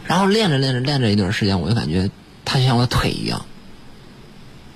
[0.05, 2.11] 然后练着练着练着一段时间，我就感觉
[2.44, 3.46] 它就像我的腿一样，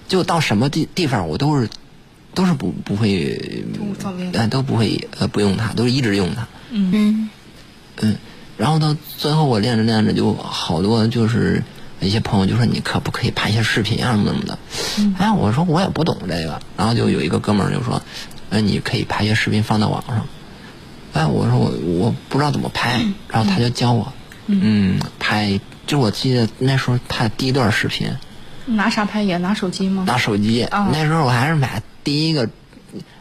[0.08, 1.68] 就到什么地地方我都是
[2.32, 6.46] 都是不不会都无所谓呃都不会呃不用它，都是一直用它。
[6.70, 7.28] 嗯。
[8.00, 8.16] 嗯，
[8.56, 11.62] 然后到最后我练着练着就好多就是
[12.00, 14.58] 一些朋友就说你可不可以拍一些视频啊什么什么的，
[15.18, 18.00] 哎，我说我也不懂这个，然后就有一个哥们儿就说，
[18.52, 20.26] 哎，你可以拍一些视频放到网上，
[21.14, 24.12] 哎，我说我我不知道怎么拍，然后他就教我，
[24.46, 28.14] 嗯，拍，就我记得那时候拍第一段视频，
[28.66, 30.04] 拿啥拍也拿手机吗？
[30.06, 30.90] 拿手机，啊。
[30.92, 32.46] 那时候我还是买第一个，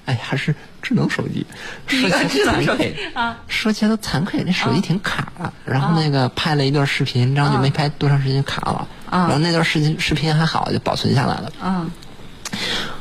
[0.05, 1.45] 哎，还是智能手机，
[1.87, 5.53] 说起来惭愧啊，说起来都惭愧，那手机挺卡的。
[5.63, 8.87] 然后那个拍了一段视频，然后就没拍多长时间卡了。
[9.09, 9.19] 啊。
[9.27, 11.51] 然后那段视频视频还好，就保存下来了。
[11.63, 11.89] 嗯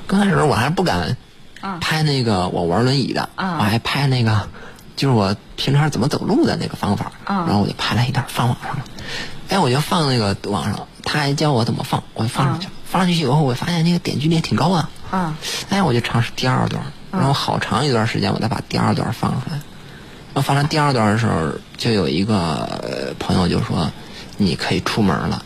[0.07, 1.17] 刚开始我还不敢
[1.61, 4.49] 啊拍那个我玩轮椅的，啊我还拍那个
[4.97, 7.13] 就是我平常怎么走路的那个方法。
[7.25, 8.85] 啊然后我就拍了一段放网上了。
[9.49, 12.69] 哎，我就放那个网上，他还教我怎么放，我就放上去。
[12.85, 14.89] 放上去以后，我发现那个点击率也挺高的。
[15.11, 15.37] 啊
[15.69, 19.57] 哎，我就尝试第二段，然后好长一段时间，我再把第二段放出来。
[20.33, 23.91] 然后放完第二段的时候，就有一个呃朋友就说
[24.39, 25.45] ：“你可以出门了。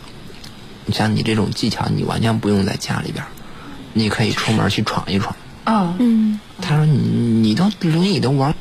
[0.85, 3.25] 你像你这种技巧，你完全不用在家里边，
[3.93, 5.35] 你可以出门去闯一闯。
[5.65, 8.53] 嗯嗯他说：“你你都轮椅都玩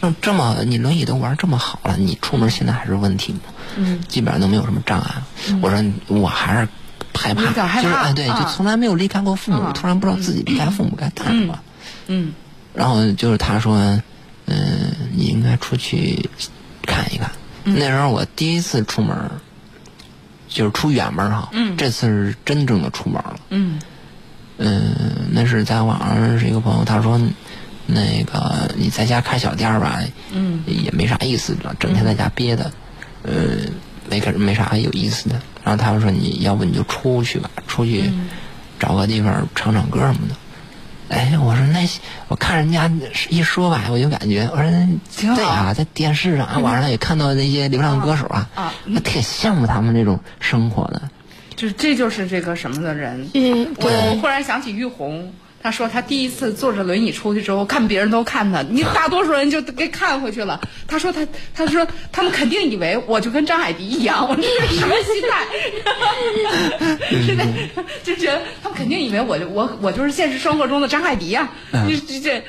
[0.00, 3.40] 这这么，你轮椅都玩这么好了，你出门现在还是问题吗？
[3.76, 5.14] 嗯基本上都没有什么障碍。
[5.60, 6.68] 我说：“我还是
[7.14, 11.58] 害怕，害怕就是哎，对，啊就从来没有离开过父母，啊突然不知道自己离开父母该干什么。
[12.06, 12.32] 嗯
[12.74, 13.76] 然后就是他说，
[14.46, 16.30] 嗯、你应该出去
[16.86, 17.30] 看一看。
[17.64, 19.30] 嗯那时候我第一次出门儿，
[20.48, 21.48] 就是出远门儿哈。
[21.52, 23.40] 嗯这次是真正的出门儿了。
[23.50, 23.80] 嗯
[24.58, 27.18] 嗯，那是在网上认识一个朋友，他说，
[27.86, 30.00] 那个你在家开小店儿吧，
[30.32, 32.70] 嗯也没啥意思，整天在家憋的，
[33.22, 33.32] 呃，
[34.10, 35.40] 没可没啥有意思的。
[35.64, 38.28] 然后他们说，你要不你就出去吧，出去嗯
[38.78, 40.34] 找个地方唱唱歌什么的。
[41.08, 41.88] 哎，我说那
[42.28, 42.90] 我看人家
[43.30, 51.00] 一说吧，我就感觉我说对啊，在电视上啊，网上也看到那些流浪歌手啊， 啊我挺羡慕他们这种生活的。
[51.58, 53.28] 就是这就是这个什么的人。
[53.34, 60.60] 嗯，我我忽然想起玉红，她说她第一次坐着轮椅出去之后，看别人都看她，你大多数人就给看回去了。
[60.86, 65.44] 她说她她说他们肯定以为我就跟张海迪一样，我这是什么心态？
[67.26, 67.44] 是的，
[68.04, 72.42] 就觉得他们肯定以为我我我就是现实生活中的张海迪呀、嗯就这这。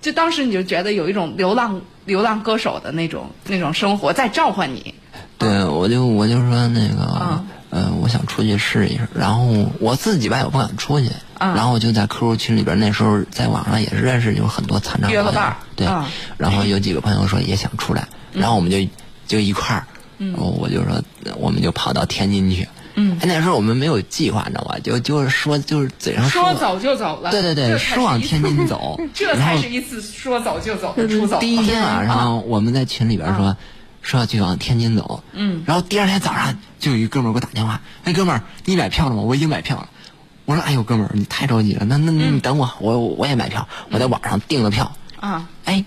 [0.00, 4.94] 就当时你就觉得有一种流浪流浪歌手的那种那种生活在召唤你，
[5.36, 9.46] 对，我就我就说那个，啊呃，我想出去试一试，然后
[9.78, 11.54] 我自己吧也不敢出去，啊。
[11.54, 16.08] 然后我就在 QQ 群里边，那时候在网上也是认识有很多残障朋友约个伴，对，啊。
[16.36, 18.78] 然后有几个朋友说也想出来，然后我们就
[19.26, 19.86] 就一块儿，
[20.18, 21.02] 然后我就说
[21.36, 23.18] 我们就跑到天津去，嗯。
[23.20, 24.76] 哎，那时候我们没有计划，你知道吧？
[24.82, 27.30] 就就是说就是嘴上说走就走了。
[27.30, 31.38] 对对对，说往天津走， 这才是一次说走就走的出走。
[31.38, 33.54] 第一天晚上我们在群里边说、
[34.02, 39.22] 说要去往天津走，嗯，然后第二天早上就有一哥们儿给我打电话，哎哥们儿你买票了吗？
[39.22, 39.88] 我已经买票了。
[40.44, 44.92] 我说哎呦哥们儿你太着急了，那那那你等我，我我也买票，我在网上订了票。
[45.20, 45.84] 啊，哎，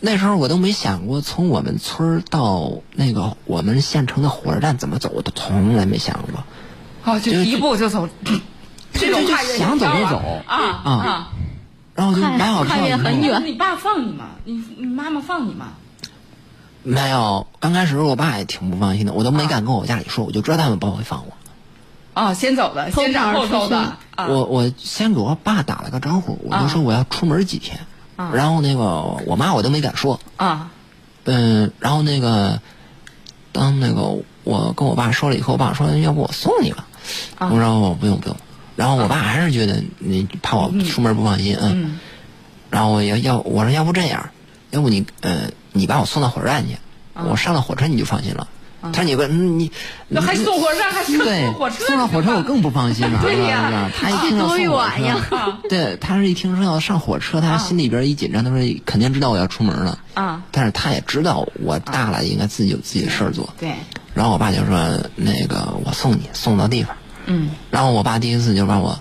[0.00, 6.44] 那时候我都没想过从我们村儿到那个我们县城的火车站怎么走，我都从来没想过。
[7.04, 8.08] 哦，就就一步就走，
[8.92, 11.30] 这种就跨越想走就走啊啊啊！
[11.94, 14.26] 然后就买好票以后很远你爸放你吗？
[14.44, 15.68] 你你妈妈放你吗？
[16.88, 21.32] 没有，刚开始我爸也挺不放心的，我都没敢跟我家里说，我就知道他们不会放我。
[22.20, 23.96] 啊，先走的，先斩后奏的！
[24.16, 27.78] 我我先给我爸打了个招呼，我就说我要出门几天，
[28.16, 28.32] 啊。
[28.34, 28.82] 然后那个
[29.26, 30.70] 我妈我都没敢说，啊。
[31.24, 32.60] 嗯，然后那个
[33.52, 36.86] 当那个我跟我爸说了以后，我爸说要不我送你吧，
[37.38, 37.50] 啊。
[37.52, 38.36] 我说我不用不用，
[38.74, 42.00] 然后我爸还是觉得你怕我出门不放心，嗯，嗯。
[42.70, 44.30] 然后我要要我说要不这样，
[44.70, 46.76] 要不你呃你把我送到火车站去，
[47.14, 48.46] 我上了火车你就放心了。
[48.80, 49.72] 他说你不嗯你
[50.06, 51.18] 那还送火车站，还送
[51.54, 51.84] 火车？
[51.84, 60.44] 送到火车我更不放心了，对呀他一听到多送火车，啊 对，他是一听说要上火车，他心里边一紧张，他说肯定知道我要出门了，啊！
[60.52, 63.52] 但是他也知道我大了应该自己有自己的事儿做。
[63.58, 63.74] 对，
[64.14, 64.78] 然后我爸就说
[65.16, 68.96] 那个我送你送到地方，嗯然后我爸第一次就把我，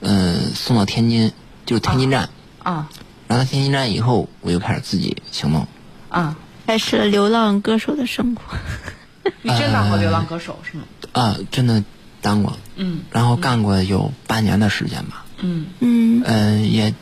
[0.00, 1.30] 嗯、送到天津，
[1.64, 2.28] 就是天津站，
[2.64, 2.88] 啊
[3.28, 5.64] 然后到天津站以后，我就开始自己行动。
[6.10, 6.36] 啊！
[6.66, 8.42] 开始了流浪歌手的生活。
[9.42, 10.84] 你真当过流浪歌手是吗？
[11.12, 11.82] 啊，真的
[12.20, 16.92] 当过，嗯然后干过有半年的时间吧，嗯嗯嗯、也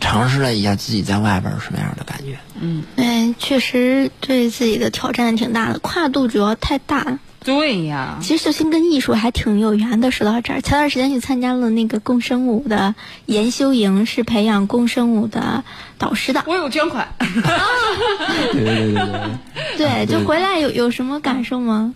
[0.00, 2.38] 尝试了一下自己在外边儿什么样的感觉。
[2.60, 7.18] 嗯，嗯，确实对自己的挑战挺大的，跨度主要太大了。
[7.44, 8.18] 对呀。
[8.22, 10.10] 其实秀清跟艺术还挺有缘的。
[10.10, 12.94] 说到这儿，前段时间去参加了那个共生舞的
[13.26, 15.62] 研修营，是培养共生舞的
[15.98, 16.42] 导师的。
[16.46, 19.20] 我有捐款， 对对对对对。
[19.76, 21.94] 对，就回来有有什么感受吗？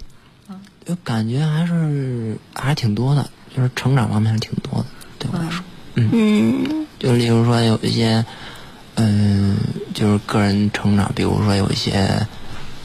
[0.84, 4.86] 就感觉还是还是挺多的，就是成长方面是挺多的，
[5.18, 5.64] 对我来说。
[5.96, 8.24] 嗯就例如说有一些，
[8.94, 9.56] 嗯、
[9.94, 12.26] 就是个人成长，比如说有一些，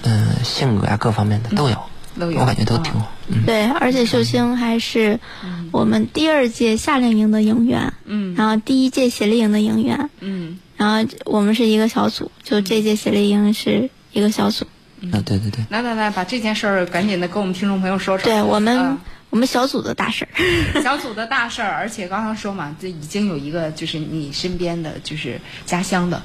[0.02, 1.78] 嗯、性格呀各方面的都有，
[2.19, 2.39] 都有。
[2.39, 3.12] 我感觉都挺好。
[3.28, 5.19] 嗯，对，而且秀清还是
[5.71, 8.36] 我们第二届夏令营的营员，嗯。
[8.36, 10.60] 然后第一届协力营的营员，嗯。
[10.78, 14.65] 然后我们是一个小组，就这届协力营是一个小组。
[15.12, 18.23] 啊，对对对，来来来，把这件事儿赶紧的跟我们听众朋友说说。
[18.23, 18.97] 对我们、啊
[19.30, 20.30] 我们小组的大事儿。
[20.84, 26.21] 小组的大事儿，而且刚刚说嘛，这已经有一个就是你身边的就是家乡的，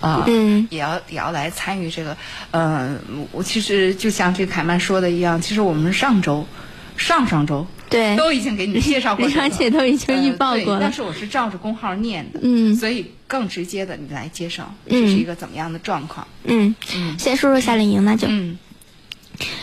[0.00, 2.16] 啊、嗯也要也要来参与这个。
[2.50, 2.96] 呃，
[3.32, 6.46] 我其实就像这个凯曼说的一样，其实我们上周、
[6.96, 16.26] 上上周对，都已经给你介绍过李这个，长姐都已经预报呃对过了但是我是照着公号念的，嗯所以更直接的你来介绍嗯这是一个怎么样的状况。
[16.44, 18.58] 嗯，嗯先说说夏令营，那就、嗯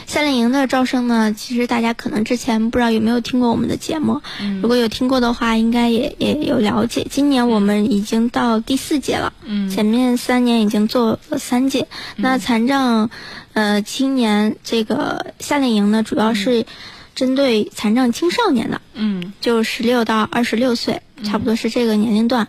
[0.07, 7.05] 夏令营的招生呢，其实大家可能之前不知道有没有听过我们的节目，嗯如果有听过的话，应该也也有了解。
[7.09, 11.87] 今年我们已经到第四届了，嗯前面三年已经做了三届。
[12.15, 13.09] 那残障，
[13.53, 16.65] 呃，青年这个夏令营呢，主要是
[17.13, 22.47] 针对残障青少年的，嗯就十六到二十六岁，差不多是这个年龄段。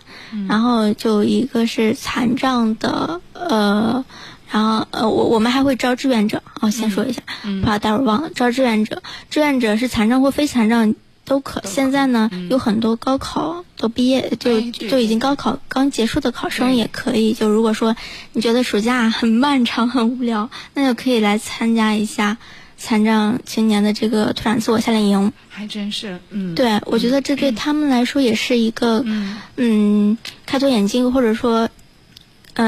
[0.48, 4.04] 然后就一个是残障的，呃，
[4.50, 6.42] 然后呃，我我们还会招志愿者。
[6.60, 7.22] 哦，先说一下，
[7.64, 9.02] 怕待会儿忘了，招志愿者。
[9.30, 10.94] 志愿者是残障或非残障。
[11.28, 17.32] 都可，现在呢、有很多高考都毕业，就哎就已经高考刚结束的考生也可以。
[17.32, 17.96] 就如果说
[18.32, 22.36] 你觉得暑假很漫长、很无聊， 那就可以来参加一下
[22.78, 25.32] 残障青年的这个拓展自我夏令营。
[25.48, 31.68] 还真是，嗯，对，我觉得这对他们来说也是一个，嗯嗯，开拓眼界，或者说，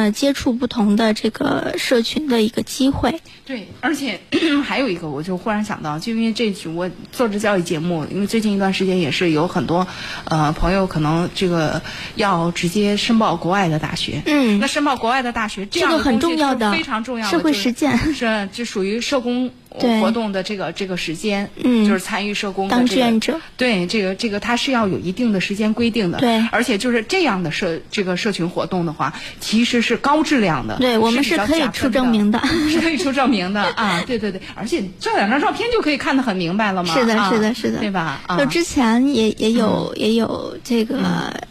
[0.08, 3.20] 呃接触不同的这个社群的一个机会。
[3.44, 4.20] 对，而且
[4.64, 9.86] 还有一个，我就忽然想到，就因为这我做这教育节目，因为最近一段时间也是有很多
[10.24, 11.80] 呃朋友可能这个
[12.16, 14.22] 要直接申报国外的大学。
[14.26, 23.40] 嗯那申报国外的大学，这这个很重要的非常重要的社会实践是这属于社工对活动的这个这个时间，嗯就是参与社工的当这个志愿者。
[23.56, 26.18] 对，这个这个它是要有一定的时间规定的。
[26.18, 30.76] 对而且就是这样的社这个社群活动的话，其实是高质量的。
[30.78, 32.40] 对我们是可以出证明的
[32.70, 34.02] 是可以出证明的啊！
[34.06, 36.92] 对对对，而且照两张照片就可以看得很明白了嘛。
[36.98, 38.20] 是的，啊是的，是的，对吧？
[38.26, 40.98] 啊就之前也也有、也有这个、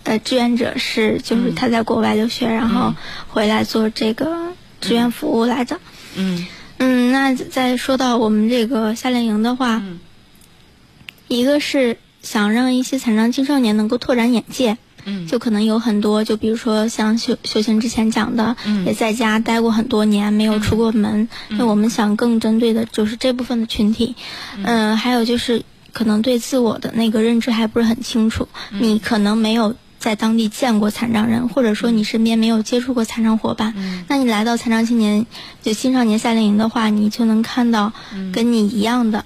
[0.03, 2.93] 呃志愿者是，就是他在国外留学，然后
[3.27, 5.79] 回来做这个志愿服务来的。
[6.15, 6.47] 嗯
[6.77, 9.99] 嗯，那再说到我们这个夏令营的话，嗯
[11.27, 14.77] 一个是想让一些残障青少年能够拓展眼界。
[15.09, 21.29] 嗯就可能有很多，就比如说像秀秀琴之前讲的，嗯也在家待过很多年，没有出过门。
[21.47, 24.15] 那我们想更针对的就是这部分的群体。
[24.63, 25.63] 嗯、还有就是
[25.93, 29.75] 可能对自我的那个认知还不是很清楚，你可能没有。
[30.07, 33.73] 在当地见过残障人，或者说你身边没有接触过残障伙伴，
[34.07, 35.25] 那你来到残障青年
[35.61, 37.91] 就青少年夏令营的话，你就能看到
[38.31, 39.25] 跟你一样的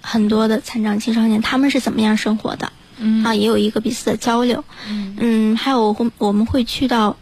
[0.00, 2.72] 很多的残障青少年，他们是怎么样生活的。
[2.96, 4.64] 嗯啊，也有一个彼此的交流。
[4.88, 7.18] 嗯嗯，还有我我们会去到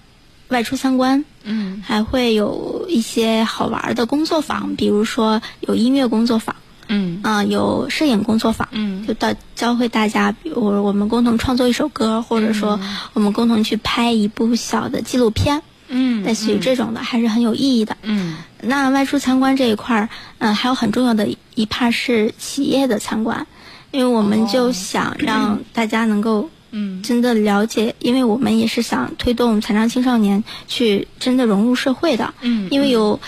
[0.46, 6.54] 外出参观，嗯还会有一些好玩的工作坊，比如说有音乐工作坊，
[6.90, 7.20] 嗯。
[7.22, 9.06] 啊、有摄影工作坊，嗯。
[9.06, 12.78] 就到教会大家，比如我们共同创作一首歌，或者说
[13.14, 17.96] 我们共同去拍一部小的纪录片，嗯类似于这种的，还是很有意义的。
[18.02, 18.36] 嗯。
[18.62, 23.46] 那外出参观这一块儿，嗯、还有很重要的一 part 是企业的参观，
[23.90, 27.02] 因为我们就想让 大家能够嗯。
[27.02, 32.34] 真的了解，因为我们也是想推动残障青少年去真的融入社会的。
[32.42, 33.18] 嗯因为有，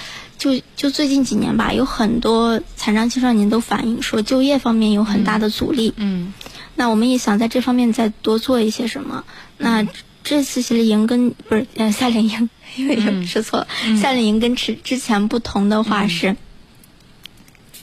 [0.43, 5.95] 就就最近几年吧，有很多残障青少年都反映说就业方面有很大的阻力。
[5.97, 6.35] 嗯
[6.75, 9.25] 那我们也想在这方面再多做一些什么。
[9.57, 9.87] 那
[10.25, 13.69] 这次夏令营跟不是呃夏令营，因为有说错了，
[14.01, 16.37] 夏令营跟之之前不同的话是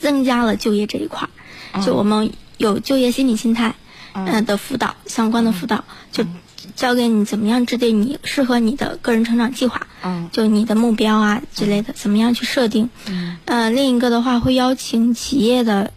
[0.01, 1.29] 增加了就业这一块
[1.71, 3.75] 儿，就我们有就业心理心态，
[4.11, 6.25] 嗯、的辅导相关的辅导，就
[6.75, 10.29] 教给你怎么样制定你适合你的个人成长计划，嗯。
[10.31, 12.89] 就你的目标啊之类的，怎么样去设定。
[13.07, 13.37] 嗯。
[13.45, 15.91] 呃，另一个的话会邀请企业的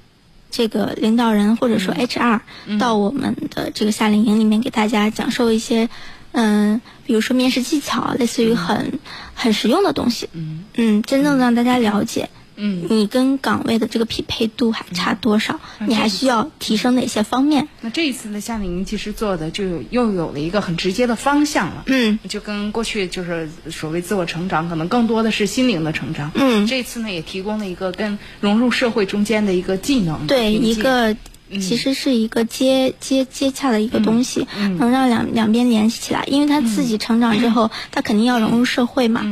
[0.51, 2.41] 这个领导人或者说 HR、
[2.79, 5.89] 到我们的这个夏令营里面给大家讲授一些，
[6.33, 8.99] 嗯、比如说面试技巧，类似于很、
[9.35, 10.29] 很实用的东西。
[10.33, 10.65] 嗯。
[10.75, 12.29] 嗯，真正让大家了解。
[12.35, 15.59] 嗯，你跟岗位的这个匹配度还差多少？
[15.87, 17.67] 你还需要提升哪些方面？
[17.81, 21.83] 那这一次呢夏令营其实做的就有又有了一个很直接的方向了。
[21.87, 26.31] 嗯就跟过去就是所谓自我成长，可能更多的是心灵的成长。
[26.35, 30.27] 嗯这次呢也提供了一个跟融入社会中间的一个技能。
[30.27, 31.17] 对，一个
[31.51, 36.25] 其实是一个接接接洽的一个东西，嗯能让两两边联系起来。
[36.27, 39.23] 因为他自己成长之后，他肯定要融入社会嘛。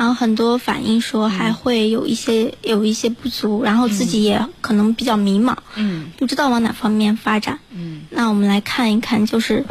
[0.00, 7.58] 嗯然后很多反映说还会有一些有一些不足，然后自己也可能比较迷茫，嗯不知道往哪方面发展。
[7.70, 9.66] 嗯那我们来看一看，就是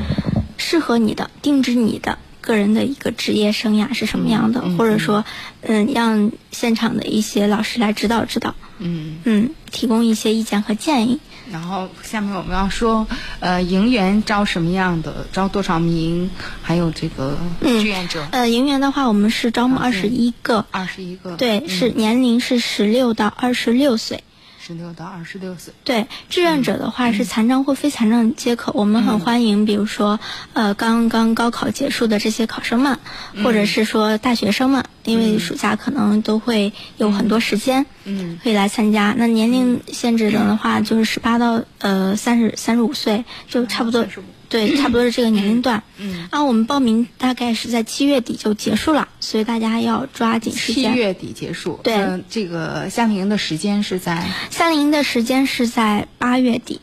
[0.58, 5.26] 适合你的、定制你的个人的一个职业生涯是什么样的，或者说，
[5.62, 9.18] 嗯，让现场的一些老师来指导指导，嗯。
[9.24, 11.20] 嗯，提供一些意见和建议。
[11.52, 13.06] 然后下面我们要说，
[13.40, 16.30] 呃，营员招什么样的，招多少名，
[16.62, 18.28] 还有这个嗯志愿者。
[18.32, 24.24] 呃，营员的话，我们是招募二十一个，二十一个，对，是年龄是十六到二十六岁。
[24.70, 25.74] 十六到二十六岁。
[25.84, 30.20] 对，志愿者的话是残障或非残障皆可，我们很欢迎，比如说，
[30.54, 33.00] 呃，刚刚高考结束的这些考生们，
[33.44, 38.38] 或者是说大学生们，因为暑假可能都会有很多时间，嗯。
[38.44, 39.16] 可以来参加。
[39.18, 44.08] 那年龄限制的话，就是十八到呃三十三十五岁，就差不多35，
[44.50, 45.84] 对，差不多是这个年龄段。
[45.98, 50.92] 嗯，然后我们报名大概是在七月底就结束了，所以大家要抓紧时间。
[50.92, 51.80] 七月底结束。
[51.84, 56.82] 对呃这个夏令营的时间是在夏令营的时间是在八月底。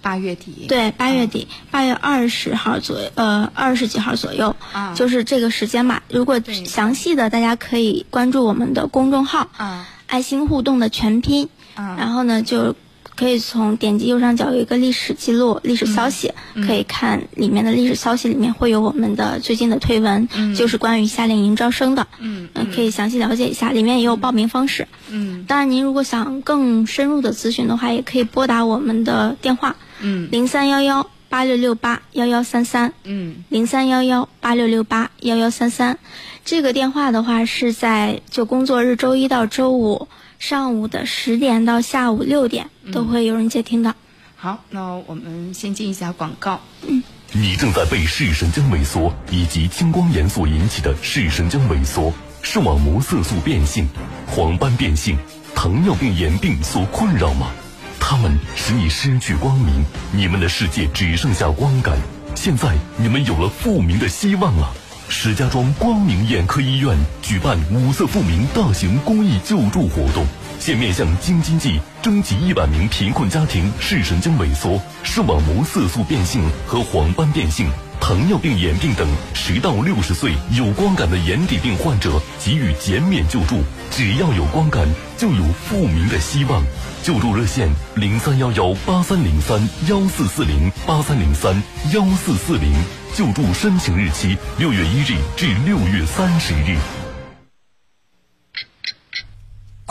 [0.00, 0.66] 八月底。
[0.66, 6.02] 对，八月底，八月二十号左右，呃，二十几号左右，啊就是这个时间吧。
[6.08, 12.74] 如果详细的，大家可以关注我们的公众号啊“爱心互动”的全拼，啊然后呢，就
[13.22, 24.88] 可以从点击右上角有一个历史记录、历史消息，嗯可以看里面的历史消息，里面会有我们的最近的推文，就是关于夏令营招生的，嗯呃可以详细了解一下，里面也有报名方式。
[25.08, 35.96] 嗯当然，您如果想更深入的咨询的话，也可以拨打我们的电话，嗯零三幺幺八六六八幺幺三三，嗯，零三幺幺八六六八幺幺三三。
[36.44, 40.08] 这个电话的话是在就工作日周一到周五
[40.42, 43.94] 上午的十点到下午六点都会有人接听的。
[44.34, 46.60] 好，那我们先进一下广告。
[46.84, 52.12] 嗯你正在被视神经萎缩以及青光眼所引起的视神经萎缩、
[52.42, 53.88] 视网膜色素变性、
[54.26, 55.16] 黄斑变性、
[55.54, 57.52] 糖尿病眼病所困扰吗？
[58.00, 61.96] 它们使你失去光明，你们的世界只剩下光感。
[62.34, 64.74] 现在你们有了复明的希望了。
[65.14, 70.26] 石家庄光明眼科医院举办五色复明大型公益救助活动，
[70.58, 77.70] 现面向京津冀征集一百名贫困家庭视神经萎缩、视网膜色素变性和黄斑变性、
[78.02, 83.60] 糖尿病眼病等十到六十岁有光感的眼底病患者，给予减免救助。
[83.92, 86.60] 只要有光感，就有复明的希望。
[87.04, 91.54] 救助热线：零三幺幺八三零三幺四四零八三零三
[91.94, 92.74] 幺四四零。
[93.14, 97.01] 救助申请日期：六月一日至六月三十日。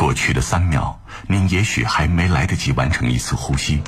[0.01, 3.83] 过去的三秒，您也许还没来得及完成一次呼吸，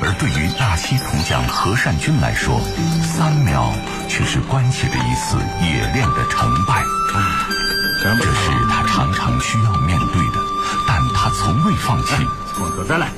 [0.00, 2.60] 而对于大西铜匠何善军来说，
[3.02, 3.72] 三秒
[4.08, 6.84] 却是关系着一次冶炼的成败。
[8.00, 10.38] 这是他常常需要面对的，
[10.86, 12.14] 但他从未放弃。
[12.60, 13.08] 我再来。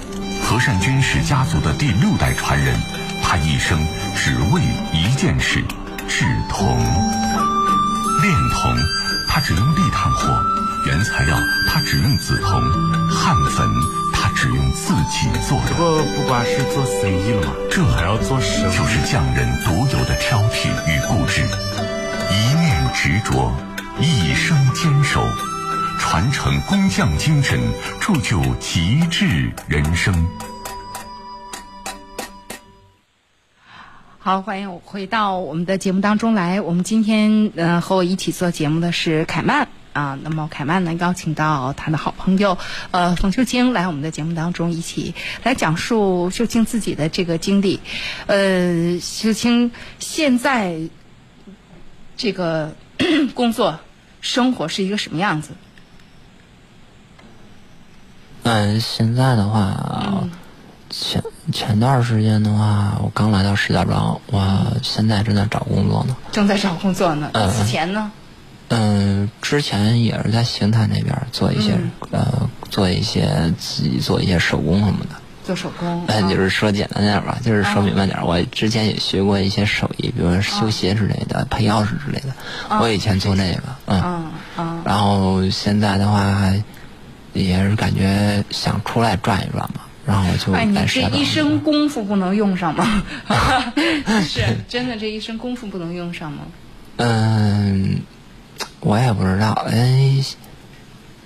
[0.42, 2.80] 何善军是家族的第六代传人，
[3.22, 3.78] 他一生
[4.16, 4.62] 只为
[4.94, 5.62] 一件事：
[6.08, 6.66] 制铜。
[8.22, 8.74] 炼铜，
[9.28, 10.32] 他只用立炭火；
[10.88, 12.62] 原材料，他只用紫铜；
[13.10, 13.68] 焊粉，
[14.10, 15.74] 他只用自己做的。
[15.74, 18.74] 不，不光是做生意了嘛，这还要做生意。
[18.74, 21.42] 就是匠人独有的挑剔与固执，
[22.32, 23.52] 一念执着，
[24.00, 25.22] 一生坚守。
[25.98, 27.60] 传承工匠精神，
[28.00, 30.26] 铸就极致人生。
[34.18, 36.58] 好，欢迎回到我们的节目当中来。
[36.62, 40.18] 我们今天呃和我一起做节目的是凯曼啊。
[40.22, 42.58] 那么凯曼呢邀请到他的好朋友
[42.90, 47.80] 呃冯秀清来我们的节目当中一起来讲述秀清自己的这个经历。
[48.26, 50.78] 呃，秀清现在
[52.16, 52.74] 这个
[53.34, 53.78] 工作
[54.20, 55.50] 生活是一个什么样子？
[58.42, 60.24] 嗯，现在的话，
[60.88, 61.22] 前
[61.52, 66.16] 前段时间的话，我刚来到石家庄，我现在正在找工作呢。
[66.32, 67.30] 正在找工作呢。
[67.34, 68.10] 嗯此前呢？
[68.68, 71.72] 嗯，之前也是在邢台那边做一些、
[72.10, 73.26] 呃，做一些
[73.58, 75.16] 自己做一些手工什么的。
[75.44, 76.04] 做手工。
[76.06, 78.18] 哎，啊就是说简单点儿吧，就是说明白点。
[78.22, 82.78] 我之前也学过一些手艺，比如说修鞋之类的、配钥匙之类的。
[82.80, 84.02] 我以前做那个，嗯。
[84.04, 86.52] 嗯嗯然后现在的话，
[87.32, 93.02] 也是感觉想出来转一转嘛，然后就哎，你在石家庄这一身功夫不能用上吗？
[94.28, 96.42] 是真的，这一身功夫不能用上吗？
[96.96, 97.96] 嗯，
[98.80, 100.14] 我也不知道，哎，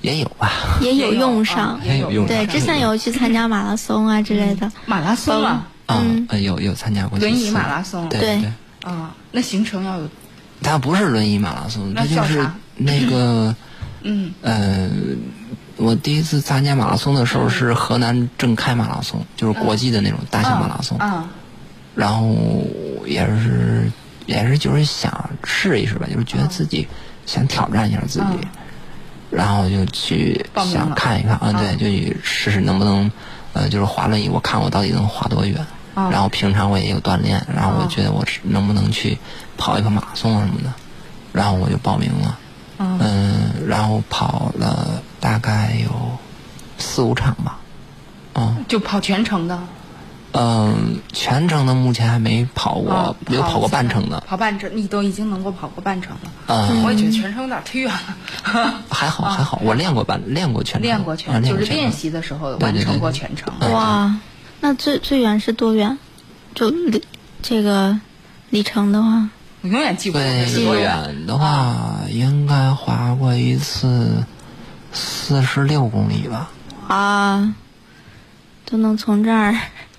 [0.00, 0.50] 也有吧。
[0.80, 2.36] 也有用上， 也有用上。
[2.36, 4.70] 对，之前有去参加马拉松啊之类的。
[4.86, 8.40] 马拉松啊，啊嗯，呃有有参加过几轮椅马拉松对对。
[8.40, 8.52] 对，
[8.90, 10.08] 啊，那行程要有，
[10.62, 13.54] 它不是轮椅马拉松，那它就是那个，
[14.02, 14.90] 嗯，呃，
[15.76, 21.28] 我第一次参加马拉松的时候是河南正开马拉松，就是国际的那种大型马拉松，啊，
[21.94, 22.34] 然后
[23.06, 23.90] 也是
[24.26, 26.88] 也是就是想试一试吧，就是觉得自己
[27.26, 28.40] 想挑战一下自己，嗯。
[29.30, 33.10] 然后就去想看一看啊，啊对，就去试试能不能，
[33.54, 35.58] 呃，就是滑轮椅，我看我到底能滑多远。
[35.94, 39.18] 啊然后平常我也有锻炼，然后我觉得我是能不能去
[39.58, 40.72] 跑一跑马拉松啊什么的，
[41.32, 42.38] 然后我就报名了，
[42.78, 42.98] 嗯。
[42.98, 45.90] 嗯，然后跑了大概有
[46.78, 47.58] 四五场吧，
[48.34, 48.64] 嗯。
[48.68, 49.58] 就跑全程的，
[50.32, 56.30] 嗯，全程的目前还没跑过，没有跑过半程的，跑半程，你都已经能够跑过半程了。
[56.46, 58.74] 嗯，我也觉得全程有点忒远了。
[58.90, 63.52] 还好还好，我练过半练过全程，练过啊全，就是练习的时候完成对对过全程。
[63.60, 64.18] 嗯哇，
[64.60, 65.98] 那最最远是多远？
[66.54, 67.02] 就里
[67.42, 67.98] 这个
[68.50, 69.28] 里程的话，
[69.60, 70.82] 我永远记不住那是最多远。
[70.82, 74.24] 远的话，应该滑过一次
[74.92, 76.50] 四十六公里吧。
[76.88, 77.54] 啊，
[78.64, 79.54] 都能从这儿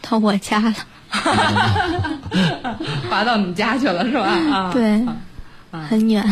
[0.08, 0.76] 到我家了。
[3.10, 4.24] 滑到你家去了是吧？
[4.52, 5.04] 啊，对，
[5.90, 6.24] 很远。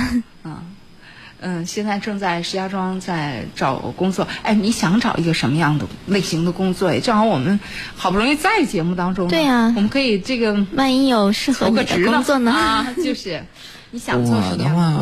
[1.43, 4.27] 嗯，现在正在石家庄在找工作。
[4.43, 6.95] 哎，你想找一个什么样的类型的工作？
[6.99, 7.59] 正好我们
[7.95, 12.51] 好不容易在节目当中呢，对呀我们可以这个万一有适合你的工作呢？
[12.51, 13.43] 啊，就是
[13.89, 14.93] 你想做什么我的话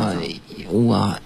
[0.70, 1.18] 我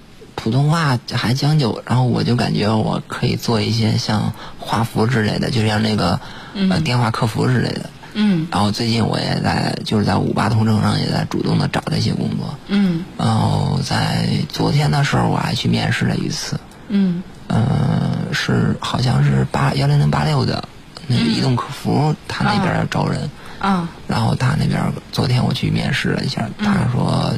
[0.44, 6.20] 普通话还将就，然后我就感觉我可以做一些像画符之类的，就像那个、
[6.68, 7.88] 呃电话客服之类的。
[8.12, 8.46] 嗯。
[8.50, 12.54] 然后最近我也在就是在五八同城上也在主动的找这些工作。
[12.68, 13.02] 嗯。
[13.16, 17.22] 然后在昨天的时候我还去面试了一次，嗯。
[17.48, 20.62] 嗯、是好像是八幺零零八六的
[21.06, 23.30] 那个移动客服，他那边要招人。
[23.60, 23.88] 啊。
[24.06, 27.32] 然后他那边昨天我去面试了一下，他说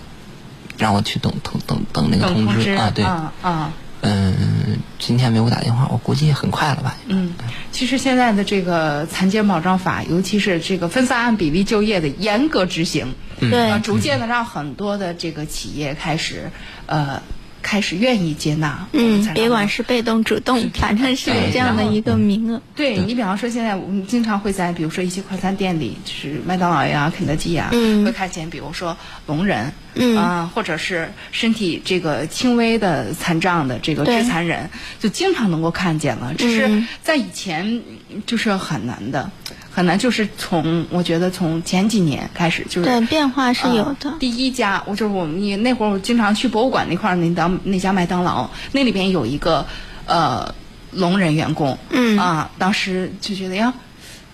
[0.79, 3.72] 让我去等等等等那个通知啊，对，啊啊
[4.03, 6.97] 嗯，今天没给我打电话，我估计很快了吧。
[7.07, 7.35] 嗯，
[7.72, 13.51] 其实现在的这个残疾人保障法，尤其是这个分散按比例就业的严格执行，对。
[13.70, 16.51] 呃，逐渐的让很多的这个企业开始
[16.87, 17.20] 呃
[17.66, 22.62] 开始愿意接纳嗯别管是被动主动，反正是有这样的一个名额。
[22.76, 28.04] 对你比方说，现在我们经常会在比如说一些快餐店里，就是麦当劳呀、肯德基呀，嗯。
[28.04, 28.96] 会看见比如说
[29.26, 30.16] 聋人，嗯。
[30.16, 36.32] 啊，或者是身体这个轻微的残障的这个对肢残人，就经常能够看见了。
[36.38, 36.86] 只是嗯。
[37.02, 37.82] 在以前
[38.26, 39.28] 就是很难的，
[39.77, 39.99] 很难。
[39.99, 44.16] 就是从我觉得从前几年开始，就是对，变化是有的啊。
[44.18, 49.66] 第一家，我就是我们也那会儿我经常去博物馆那块儿那当那家麦当劳，那里边有一个
[50.07, 50.55] 呃
[50.93, 53.74] 聋人员工，嗯啊，当时就觉得呀。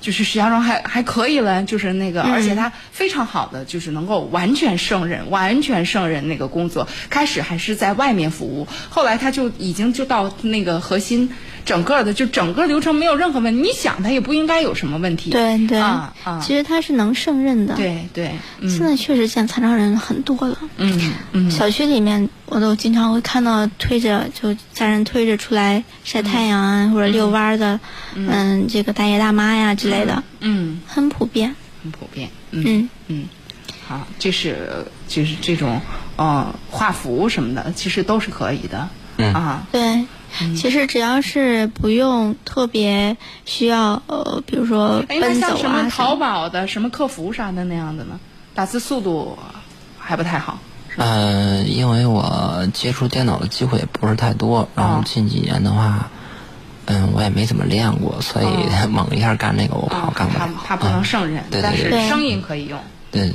[0.00, 6.88] 就是石家庄还还可以了，就是那个，嗯而且他非常好的，就是能够完全胜任，完全胜任那个工作。
[7.08, 11.30] 开始还是在外面服务，后来他就已经就到那个核心，
[11.64, 13.60] 整个的就整个流程没有任何问题。
[13.60, 15.30] 你想他也不应该有什么问题。
[15.30, 20.58] 对对啊啊，其实他是能胜任的。，对对，嗯现在确实见残障人很多了。
[20.76, 27.78] 嗯嗯小区里面，我都经常会看到推着就家人推着出来晒太阳啊，或者遛弯儿的，
[28.14, 31.54] 嗯，这个大爷大妈呀之类的，嗯，很普遍。
[31.82, 32.28] 很普遍。
[32.50, 33.24] 嗯嗯，嗯，
[33.86, 35.80] 好，这是就是这种
[36.16, 38.88] 呃画符什么的，其实都是可以的。
[39.16, 40.04] 嗯啊，对，
[40.56, 48.18] 其实只要是不用特别需要呃，比如说哎，那奔走像什么啊，淘宝的、什么客服啥的那样的呢？
[48.54, 49.38] 打字速度
[49.98, 50.58] 还不太好。
[50.96, 56.10] 呃，因为我接触电脑的机会也不是太多，然后哦近几年的话，
[56.84, 60.52] 嗯，我也没怎么练过，所以哦 猛一下干这个我怕啊我干不他了。
[60.66, 62.78] 他不能胜任，但对对对对是声音可以用。
[63.12, 63.30] 对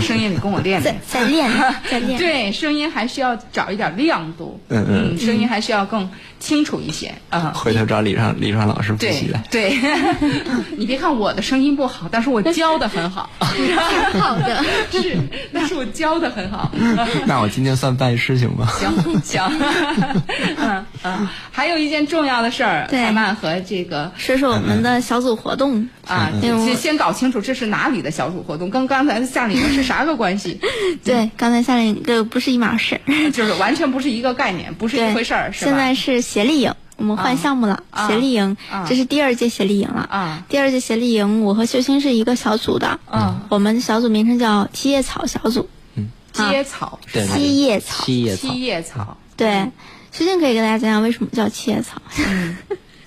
[0.00, 0.96] 声音你跟我练练。
[1.06, 1.50] 再练
[1.90, 2.16] 再练。
[2.18, 4.60] 对，声音还需要找一点亮度。
[4.68, 6.08] 嗯嗯声音还是要更
[6.38, 7.52] 清楚一些啊。
[7.54, 9.44] 回头找李川李川老师复习对来。
[9.50, 9.78] 对，
[10.78, 13.28] 你别看我的声音不好，但是我教的很好，
[14.20, 15.18] 好的，是，
[15.52, 16.70] 但是我教的很好。
[17.26, 18.68] 那我今天算拜师行吗？
[18.78, 19.42] 行行，
[20.58, 25.88] 嗯嗯，还有一件重要的事儿，对海曼和这个说说我们的小组活动。
[26.10, 30.60] 啊，嗯先先搞清楚这是哪里的小组活动，跟刚才的夏令营是啥个关系？
[31.04, 33.00] 对，刚才夏令营这不是一码事儿。
[33.30, 35.70] 就是完全不是一个概念，不是一，回事儿，是吧？
[35.70, 40.06] 现在是协力营，我们换项目了，啊协力营啊，这是第二届协力营了。
[40.10, 42.98] 啊第二届协力营，我和秀清是一个小组的。
[43.12, 45.68] 嗯，我们小组名称叫七叶草小组。
[46.32, 48.60] 接草，对对七叶草七叶草七。
[48.60, 49.70] 叶草，对，
[50.12, 52.00] 秀清可以跟大家讲讲为什么叫七叶草。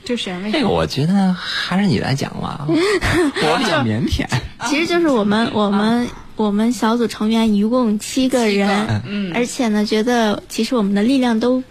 [0.03, 4.25] 就是为这个我觉得还是你来讲吧， 我比较腼腆。
[4.67, 11.63] 其实就是我们我们我们小组成员一共七个人，嗯而且呢，觉得其实我们的力量都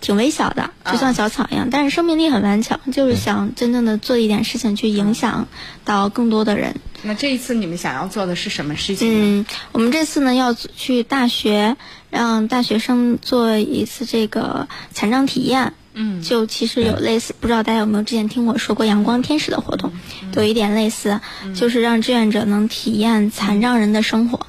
[0.00, 5.46] 挺微小的，就像小草一样，但是生命力很顽强，就是想真正的做一点事情去影响
[5.84, 6.74] 到更多的人。
[7.02, 9.08] 那这一次你们想要做的是什么事情？
[9.40, 11.76] 嗯，我们这次呢要去大学，
[12.10, 15.72] 让大学生做一次这个残障体验。
[15.98, 19.92] 嗯就其实有类似，不知道大家有没有之前听我说过阳光天使的活动，
[20.34, 21.20] 有一点类似，
[21.54, 24.46] 就是让志愿者能体验残障人的生活。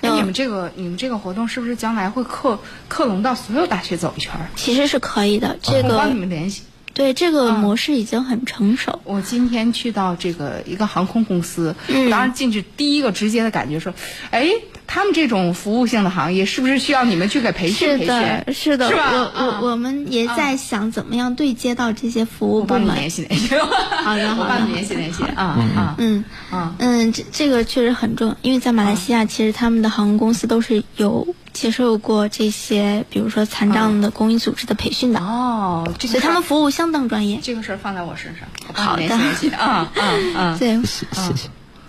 [0.00, 4.48] 哎，嗯你们这个你们这个活动是不是将来会克克隆到所有大学走一圈儿？
[4.56, 6.62] 其实是可以的，这我帮你个们联系。
[6.94, 9.00] 对这个嗯模式已经很成熟。
[9.04, 13.92] 我今天去到这个一个航空公司，嗯当然进去第一个直接的感觉说，
[14.30, 14.48] 哎，
[14.86, 18.54] 他们这种服务性的行业是不是需要你们去给培训是培的，训？
[18.54, 23.10] 是的，是吧我啊我我们也在想怎么样对接到这些服务部门我帮你联。
[23.10, 23.54] 系联系。
[23.56, 25.44] 好的好的我帮你联系联系啊
[25.76, 26.74] 啊嗯啊！
[26.78, 37.40] 嗯，这这个确实很重要，因为在马来西亚，其实他们的航空公司都是有接受过这些，比如说残障的公益组织的培训的，哦，这所以他们服务相当专业。
[37.42, 40.02] 这个事儿放在我身上，好的你联系联系啊啊
[40.36, 40.56] 啊！
[40.60, 41.48] 对，谢谢谢。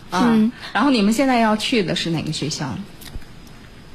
[0.09, 2.73] 啊嗯，然后你们现在要去的是哪个学校？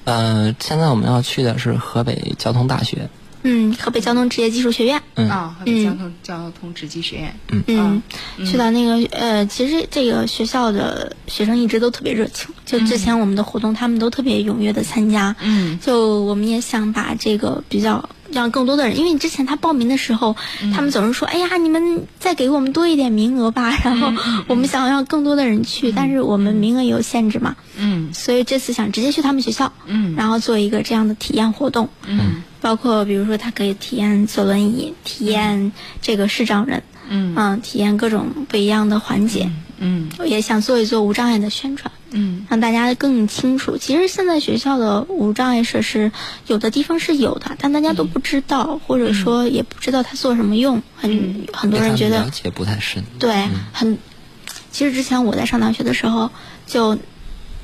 [0.05, 3.09] 呃，现在我们要去的是河北交通大学。
[3.45, 5.03] 嗯，河北交通职业技术学院。
[5.15, 7.35] 嗯啊，河北交通交通职技学院。
[7.67, 8.03] 嗯，
[8.47, 15.35] 去到那个呃，其实这个学校的学生一直都特别热情，就之前我们的活动，他们都特别踊跃的参加。
[15.41, 20.37] 嗯就我们也想把这个比较让更多的人，因为之前他报名的时候，
[20.75, 24.13] 他们总是说，哎呀，你们再给我们多一点名额吧，然后
[24.47, 28.13] 我们想让更多的人去，但是我们名额有限制嘛，嗯。
[28.13, 30.15] 所以这次想直接去他们学校，嗯。
[30.17, 32.43] 然后做一个这样的体验活动，嗯。
[32.61, 37.61] 包括比如说他可以体验坐轮椅，体验这个视障人，嗯。
[37.61, 39.51] 体验各种不一样的环节，
[39.83, 41.93] 嗯我也想做一做无障碍的宣传。
[42.15, 43.79] 嗯让大家更清楚。
[43.79, 46.13] 其实现在学校的无障碍设施，
[46.47, 50.83] 有的地方是有的，但大家都不知道，或者说也不知道它做什么用。
[50.97, 53.03] 很很多人觉得了解不太深。
[53.19, 53.99] 对，很。
[54.71, 56.31] 其实之前我在上大学的时候，
[56.67, 56.99] 就，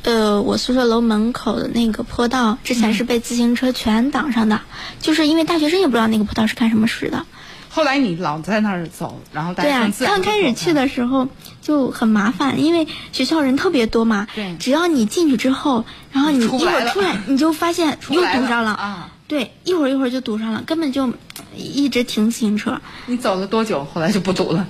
[0.02, 4.60] 呃，我宿舍楼门口的那个坡道，之前是被自行车全挡上的，
[5.00, 7.24] 就是因为大学生也不知道那个坡道是干什么使的。
[7.70, 11.28] 后来你老在那儿走，然后大对啊刚开始去的时候
[11.68, 14.26] 就很麻烦，因为学校人特别多嘛。
[14.34, 18.70] 对只要你进去之后，然后你一会儿出来，你就发现 又堵上了。
[18.70, 19.10] 啊！
[19.28, 21.12] 对，一会儿一会儿就堵上了，根本就
[21.54, 22.80] 一直停自行车。
[23.04, 23.84] 你走了多久？
[23.84, 24.66] 后来就不堵了。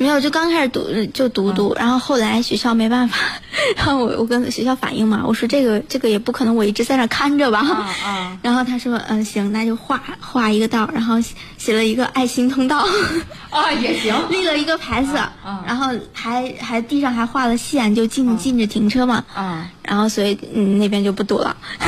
[0.00, 0.82] 没有，就刚开始堵
[1.12, 3.18] 就堵堵，然后后来学校没办法，
[3.76, 12.78] 然后我我跟学校反映嘛，我说这个这个也不可能我一直在那看着吧，啊啊 然后他说嗯行，那就画画一个道，然后写写了一个爱心通道，
[13.50, 14.14] 啊，也行。
[14.30, 21.54] 立了一个牌子，啊然后还还地上还画了线，就禁禁止停车嘛，啊然后所以嗯那边就不堵了。
[21.78, 21.86] 啊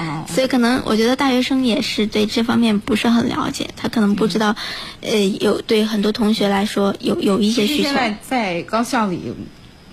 [0.00, 0.09] 啊！
[0.28, 4.54] 所以可能我觉得大学生也是对这方面不是很了解，他可能不知道，
[5.00, 7.94] 呃，有对很多同学来说有有一些需求现。
[7.94, 9.34] 在在高校里，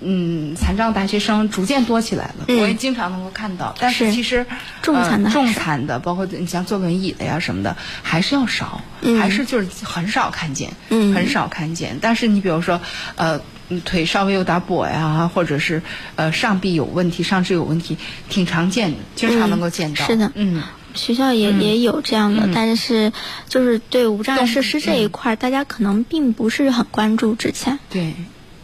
[0.02, 3.76] 嗯，残障大学生逐渐多起来了，嗯我也经常能够看到。
[3.80, 4.46] 但是是其实
[4.82, 11.98] 重残的呃、重残的，包括你像坐轮椅的呀什么的，还是要少，嗯还是就是很少看见，嗯很少看见。
[12.02, 12.80] 但是你比如说，
[13.16, 13.42] 呃。
[13.70, 15.82] 嗯腿稍微有点跛呀，或者是
[16.16, 17.98] 呃上臂有问题、上肢有问题，
[18.30, 20.06] 挺常见的，经常能够见到。
[20.06, 20.32] 是的。
[20.36, 20.64] 嗯，
[20.94, 22.52] 学校也、也有这样的，嗯。
[22.54, 23.12] 但是
[23.50, 27.36] 就是对无障碍设施这一块儿，大家可能并不是很关注。
[27.36, 27.78] 之前。
[27.90, 28.14] 对，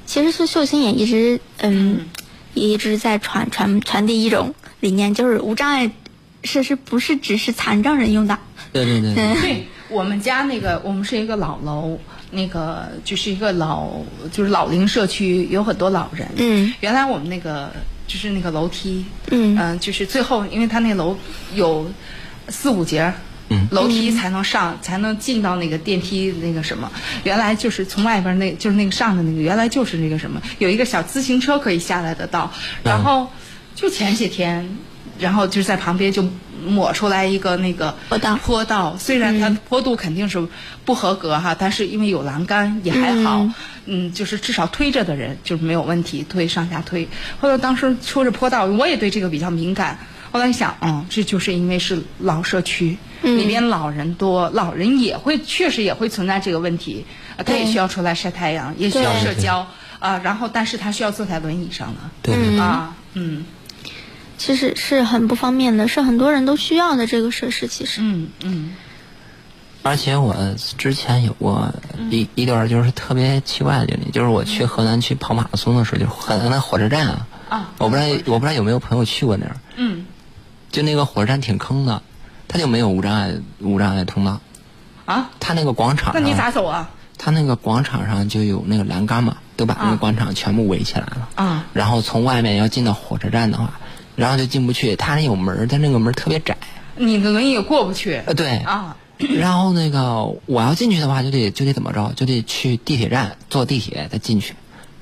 [0.05, 2.05] 其实是秀清也一直嗯
[2.53, 5.91] 也一直在传传传递一种理念，就是无障碍
[6.43, 8.39] 设施不是只是残障人用的。
[8.71, 9.13] 对对对。
[9.15, 11.99] 对我们家那个，我们是一个老楼，
[12.33, 13.89] 那个就是一个老，
[14.31, 16.27] 就是老龄社区，有很多老人。
[16.37, 17.71] 嗯原来我们那个
[18.07, 21.17] 就是那个楼梯，嗯就是最后，因为他那楼
[21.53, 21.89] 有
[22.49, 23.13] 四五节
[23.69, 26.91] 楼梯才能上，才能进到那个电梯那个什么。
[27.23, 32.51] 原来就是从外边那，就是那个上的那个，原来就是那个什么，有一个小自行车可以下来的道。
[32.83, 33.29] 然后
[33.75, 34.67] 就前些天，
[35.19, 36.23] 然后就是在旁边就
[36.65, 38.35] 抹出来一个那个坡道。
[38.37, 40.45] 坡道，虽然它坡度肯定是
[40.85, 43.53] 不合格哈，但是因为有栏杆也还好，嗯。
[43.85, 47.05] 嗯就是至少推着的人就是没有问题，推上下推。
[47.37, 49.99] 后来当时说是坡道，我也对这个比较敏感。
[50.31, 53.37] 后来想，嗯，这就是因为是老社区，嗯。
[53.37, 57.05] 里边老人多，老人也会确实也会存在这个问题，
[57.35, 59.67] 呃他也需要出来晒太阳，也需要社交
[59.99, 62.35] 啊、然后但是他需要坐在轮椅上的，对。
[62.35, 63.43] 对对啊，嗯
[64.45, 67.65] 其实是很不方便的，是很多人都需要的这个设施。
[67.69, 68.75] 其实，嗯嗯
[69.83, 70.35] 而且我
[70.77, 71.73] 之前有过
[72.09, 80.05] 一一段就是特别奇怪的经历，就是我去河南去跑马拉松的时候，就是河南的火车站啊，啊我不知道我不知道有没有朋友去过那儿，嗯
[80.71, 82.01] 就那个火车站挺坑的，
[82.49, 84.41] 它就没有无障碍无障碍通道，
[85.05, 86.89] 啊，它那个广场上，那你咋走啊？
[87.17, 91.29] 它那个广场上就有那个栏杆嘛，都把那啊个广场全部围起来了。
[91.35, 93.79] 啊然后从外面要进到火车站的话，
[94.15, 96.55] 然后就进不去，他那有门儿，它那个门儿特别窄。
[96.95, 98.57] 你的轮椅也过不去呃，对。
[98.59, 98.95] 啊
[99.39, 104.53] 然后那个我要进去的话，就得就得怎么着，就得去地铁站坐地铁再进去，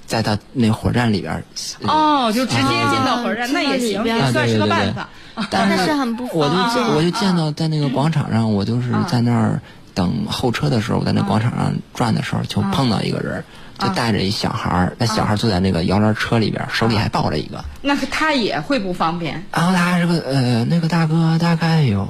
[0.05, 1.43] 再到那火车站里边儿。
[1.84, 5.09] 哦，就直接进到火车啊站，那也行，也算是个啊对对对办法。
[5.49, 9.62] 但是是很不我就方便我就见到在那个广场上，我就是在那儿
[9.94, 13.44] 等候车的时候，我在那广场上转的时候，就碰到一个人，
[13.78, 17.64] 就带着一小孩儿，那小孩儿坐在那个摇篮车里边儿，手里还抱着一个。
[17.82, 19.44] 那他也会不方便。
[19.52, 22.08] 然后他这个呃，那个大哥大概有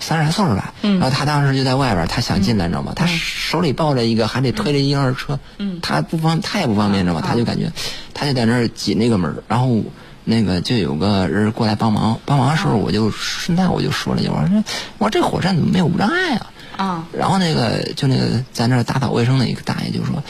[0.00, 0.98] 三十来岁儿吧，嗯。
[0.98, 2.92] 然后他当时就在外边儿，他想进来，你知道吗？
[2.94, 5.78] 他手里抱着一个，还得推着一婴儿车，嗯。
[5.82, 7.24] 他不方，他也不方便，你知道吗？
[7.26, 7.70] 他就感觉，
[8.14, 9.82] 他就在那儿挤那个门儿，然后
[10.24, 14.64] 那个就有个人过来帮忙，帮忙的时候我就顺带我就说了一句，我说
[14.98, 16.46] 我说这火车站怎么没有无障碍啊？
[16.76, 20.22] 啊然后那个就那个在那儿打扫卫生的一个大爷就说。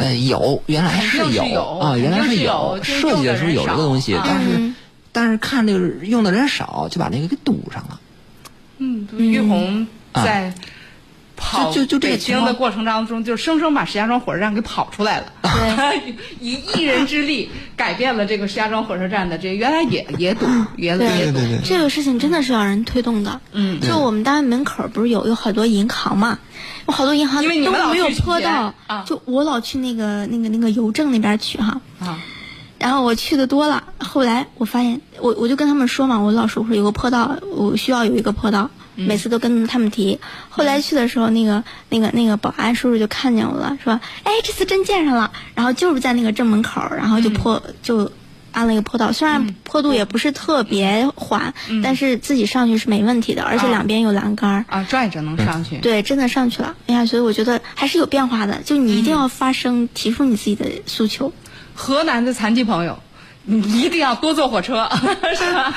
[0.00, 4.76] 呃，有，原来是有啊，原来是有设计的时候有这个东西，但是、嗯
[5.10, 7.98] 但是看这个用的人少，就把那个给堵上了。
[8.76, 10.54] 嗯，于红在
[11.38, 15.32] 跑就就这个北京的过程当中，就生生把石家庄火车站给跑出来了。
[15.42, 21.38] 对， 以一人之力改变了这个石家庄火车站的这原来也也堵，原来也堵。
[21.64, 23.40] 这个事情真的是让人推动的。
[23.52, 26.38] 嗯就我们单位门口不是有有好多银行嘛，
[26.86, 31.80] 有好多银行因为你都没有坡道啊就我老去那个那个那个邮政那边取哈。
[32.00, 32.18] 啊，
[32.78, 40.18] 然后我去的多了，后来我发现，我我就跟他们说嘛，我老说我说有个坡道，我需要有一个坡道，嗯每次都跟他们提。
[40.48, 48.10] 后来去的时候，那个那个那个保安叔叔就看见我了，说：“哎，这次真见上了。”然后就是在那个正门口，然后就坡、就
[48.50, 54.64] 安了一个坡道，虽然坡度也不是特别缓，但是自己上去是没问题的，而且啊两边有栏杆儿。
[54.68, 55.76] 啊，拽着能上去。
[55.78, 56.74] 对，真的上去了。
[56.86, 61.32] 哎呀，所以我觉得还是有变化的，就你一定要发声，提出你自己的诉求。
[61.74, 62.98] 河南的残疾朋友，
[63.50, 64.86] 你一定要多坐火车，
[65.34, 65.74] 是吧？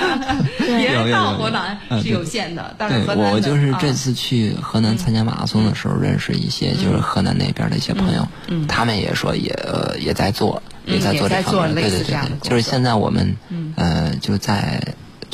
[0.57, 8.27] 别人到河南是有限的，但是对河南我就是这啊次去河南参加马拉松的时候，认识一些就是河南那边的一些朋友，
[8.67, 13.35] 他们也说也呃也在做，嗯也在做这方面，对对对就是现在我们
[13.77, 14.81] 呃就在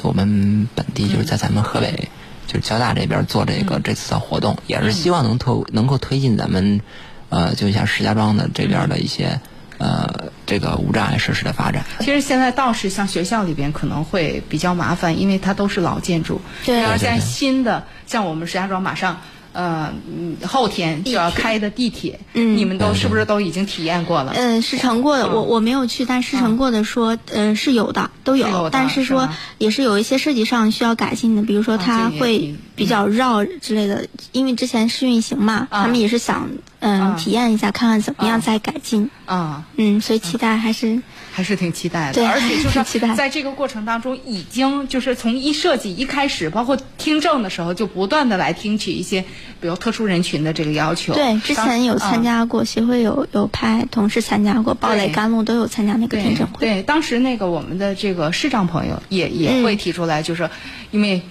[0.03, 2.07] 我们本地就是在咱们河北。
[2.45, 6.79] 就是交大这边做这个这次的活动，也是希望能推能够推进咱们，
[7.27, 9.37] 呃，就像石家庄的这边的一些
[9.77, 11.83] 呃这个无障碍设施的发展。
[11.99, 16.41] 其实现在倒是像学校里边可能会比较麻烦，因为它都是老建筑。
[16.65, 19.19] 对然后在新的，像我们石家庄马上。
[19.53, 22.57] 呃，嗯后天就要开的地铁，嗯。
[22.57, 24.33] 你们都是不是都已经体验过了？
[24.35, 25.33] 嗯，试乘过的，嗯。
[25.33, 35.83] 我我没有去，但试乘过的说，嗯，是有的，都有，有但是说是也是有一些设计上需要改进的，比如说哦它会比较绕之类的，因为之前试运行嘛，啊。
[35.83, 37.15] 他们也是想嗯、啊。
[37.17, 38.41] 体验一下，看看怎么样啊。
[38.45, 41.01] 再改进，啊、嗯，所以期待还是
[41.37, 49.21] 还是挺期待的，对而且就是在这个过程当中，已经就是从一设计一开始，包括听证的时候，就不断的来听取一些，
[49.61, 51.13] 比如特殊人群的这个要求。
[51.13, 52.23] 对，之前有参。
[52.23, 56.53] 加过，协会有有派同事参加过，堡垒对甘露都有参加那个听证会。
[56.59, 60.49] 对，当时那个我们的这个视障朋友也也会提出来，就是
[60.89, 61.21] 因为。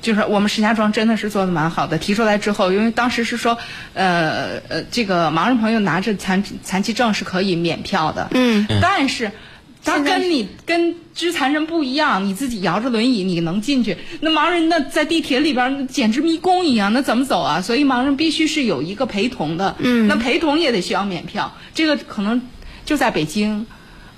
[0.00, 3.58] 就是我们石家庄真的是做的蛮好的，提出来之后，因为当时是说，
[3.92, 9.32] 呃呃，这个盲人朋友拿着残残疾证是可以免票的，嗯，但是
[9.84, 17.60] 他跟你跟肢残人不一样，你自己摇着轮椅你能进去，那盲人那在地铁里边儿简直迷宫一样，那怎么走啊？
[17.60, 22.40] 所以盲人必须是有一个陪同的，嗯那陪同也得需要免票，这个可能
[22.84, 23.66] 就在北京。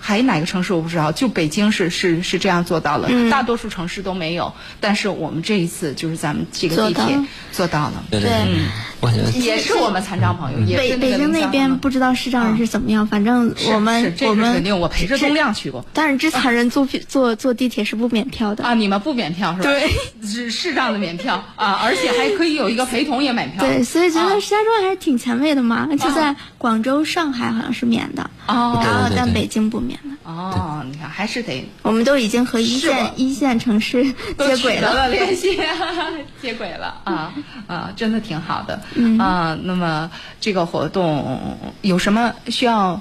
[0.04, 3.30] 还哪个城市我不知道，就北京是是是这样做到了，嗯。
[3.30, 4.52] 大多数城市都没有。
[4.80, 7.20] 但是我们这一次就是咱们这个地铁
[7.52, 7.82] 做到了。
[7.82, 8.44] 到了，对对对。
[8.44, 8.64] 对，
[9.00, 9.74] 我也是。
[9.74, 15.84] 我们残障朋友，也北是北京那边不知道视障人是怎么样，反正我们是这我们肯定，我陪着东亮去过。
[15.92, 18.64] 但是之残人坐坐坐地铁是不免票的。
[18.64, 19.64] 啊，你们不免票是吧？
[19.64, 19.88] 对，
[20.28, 23.64] 是适当的免票啊，而且还可以有一个陪同也免票。
[23.64, 24.28] 对，所以觉啊。
[24.28, 25.88] 得石家庄还是挺前卫的嘛。
[25.92, 29.10] 就在广州、上海好像是免的，哦。
[29.16, 30.30] 但北京不免的。
[30.30, 34.04] 哦，你看还是得我们都已经和一线一线城市
[34.38, 35.08] 接轨了了。
[35.08, 35.58] 联系，
[36.40, 37.32] 接轨了啊
[37.66, 38.80] 啊，真的挺好的。
[38.94, 43.00] 嗯啊，那么这个活动有什么需要？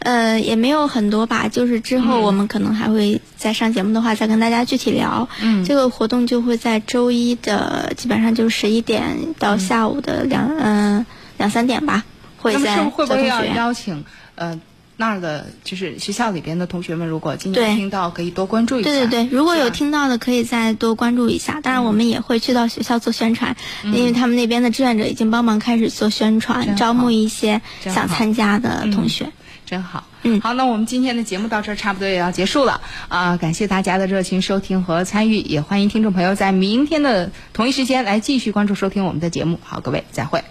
[0.00, 5.28] 呃，也没有很多吧，就是之后我们可能还会再上节目的话，再跟大家具体聊。
[5.42, 9.04] 嗯这个活动就会在周一的基本上就是十一点
[9.40, 11.04] 到下午的两嗯、
[11.36, 12.04] 两三点吧，
[12.36, 13.26] 会在会不会。
[13.56, 14.04] 邀请
[14.36, 14.58] 呃
[15.00, 18.90] 那儿的，就是学校里边的同学们，如果今对天听到，可以多关注一下。
[18.90, 21.60] 对对对，如果有听到的，可以再多关注一下。
[21.60, 29.32] 当然，我们也会去到学校做宣传，因为他们那边的志愿者已经帮忙开始做宣传，招募一些想参加的同学。
[29.64, 30.04] 真好。
[30.24, 39.60] 嗯好，那我们今天的节目到这儿差不多也要结束了啊、感谢大家的热情收听和参与，也欢迎听众朋友在明天的同一时间来继续关注收听我们的节目。
[39.62, 40.42] 好，各位再会。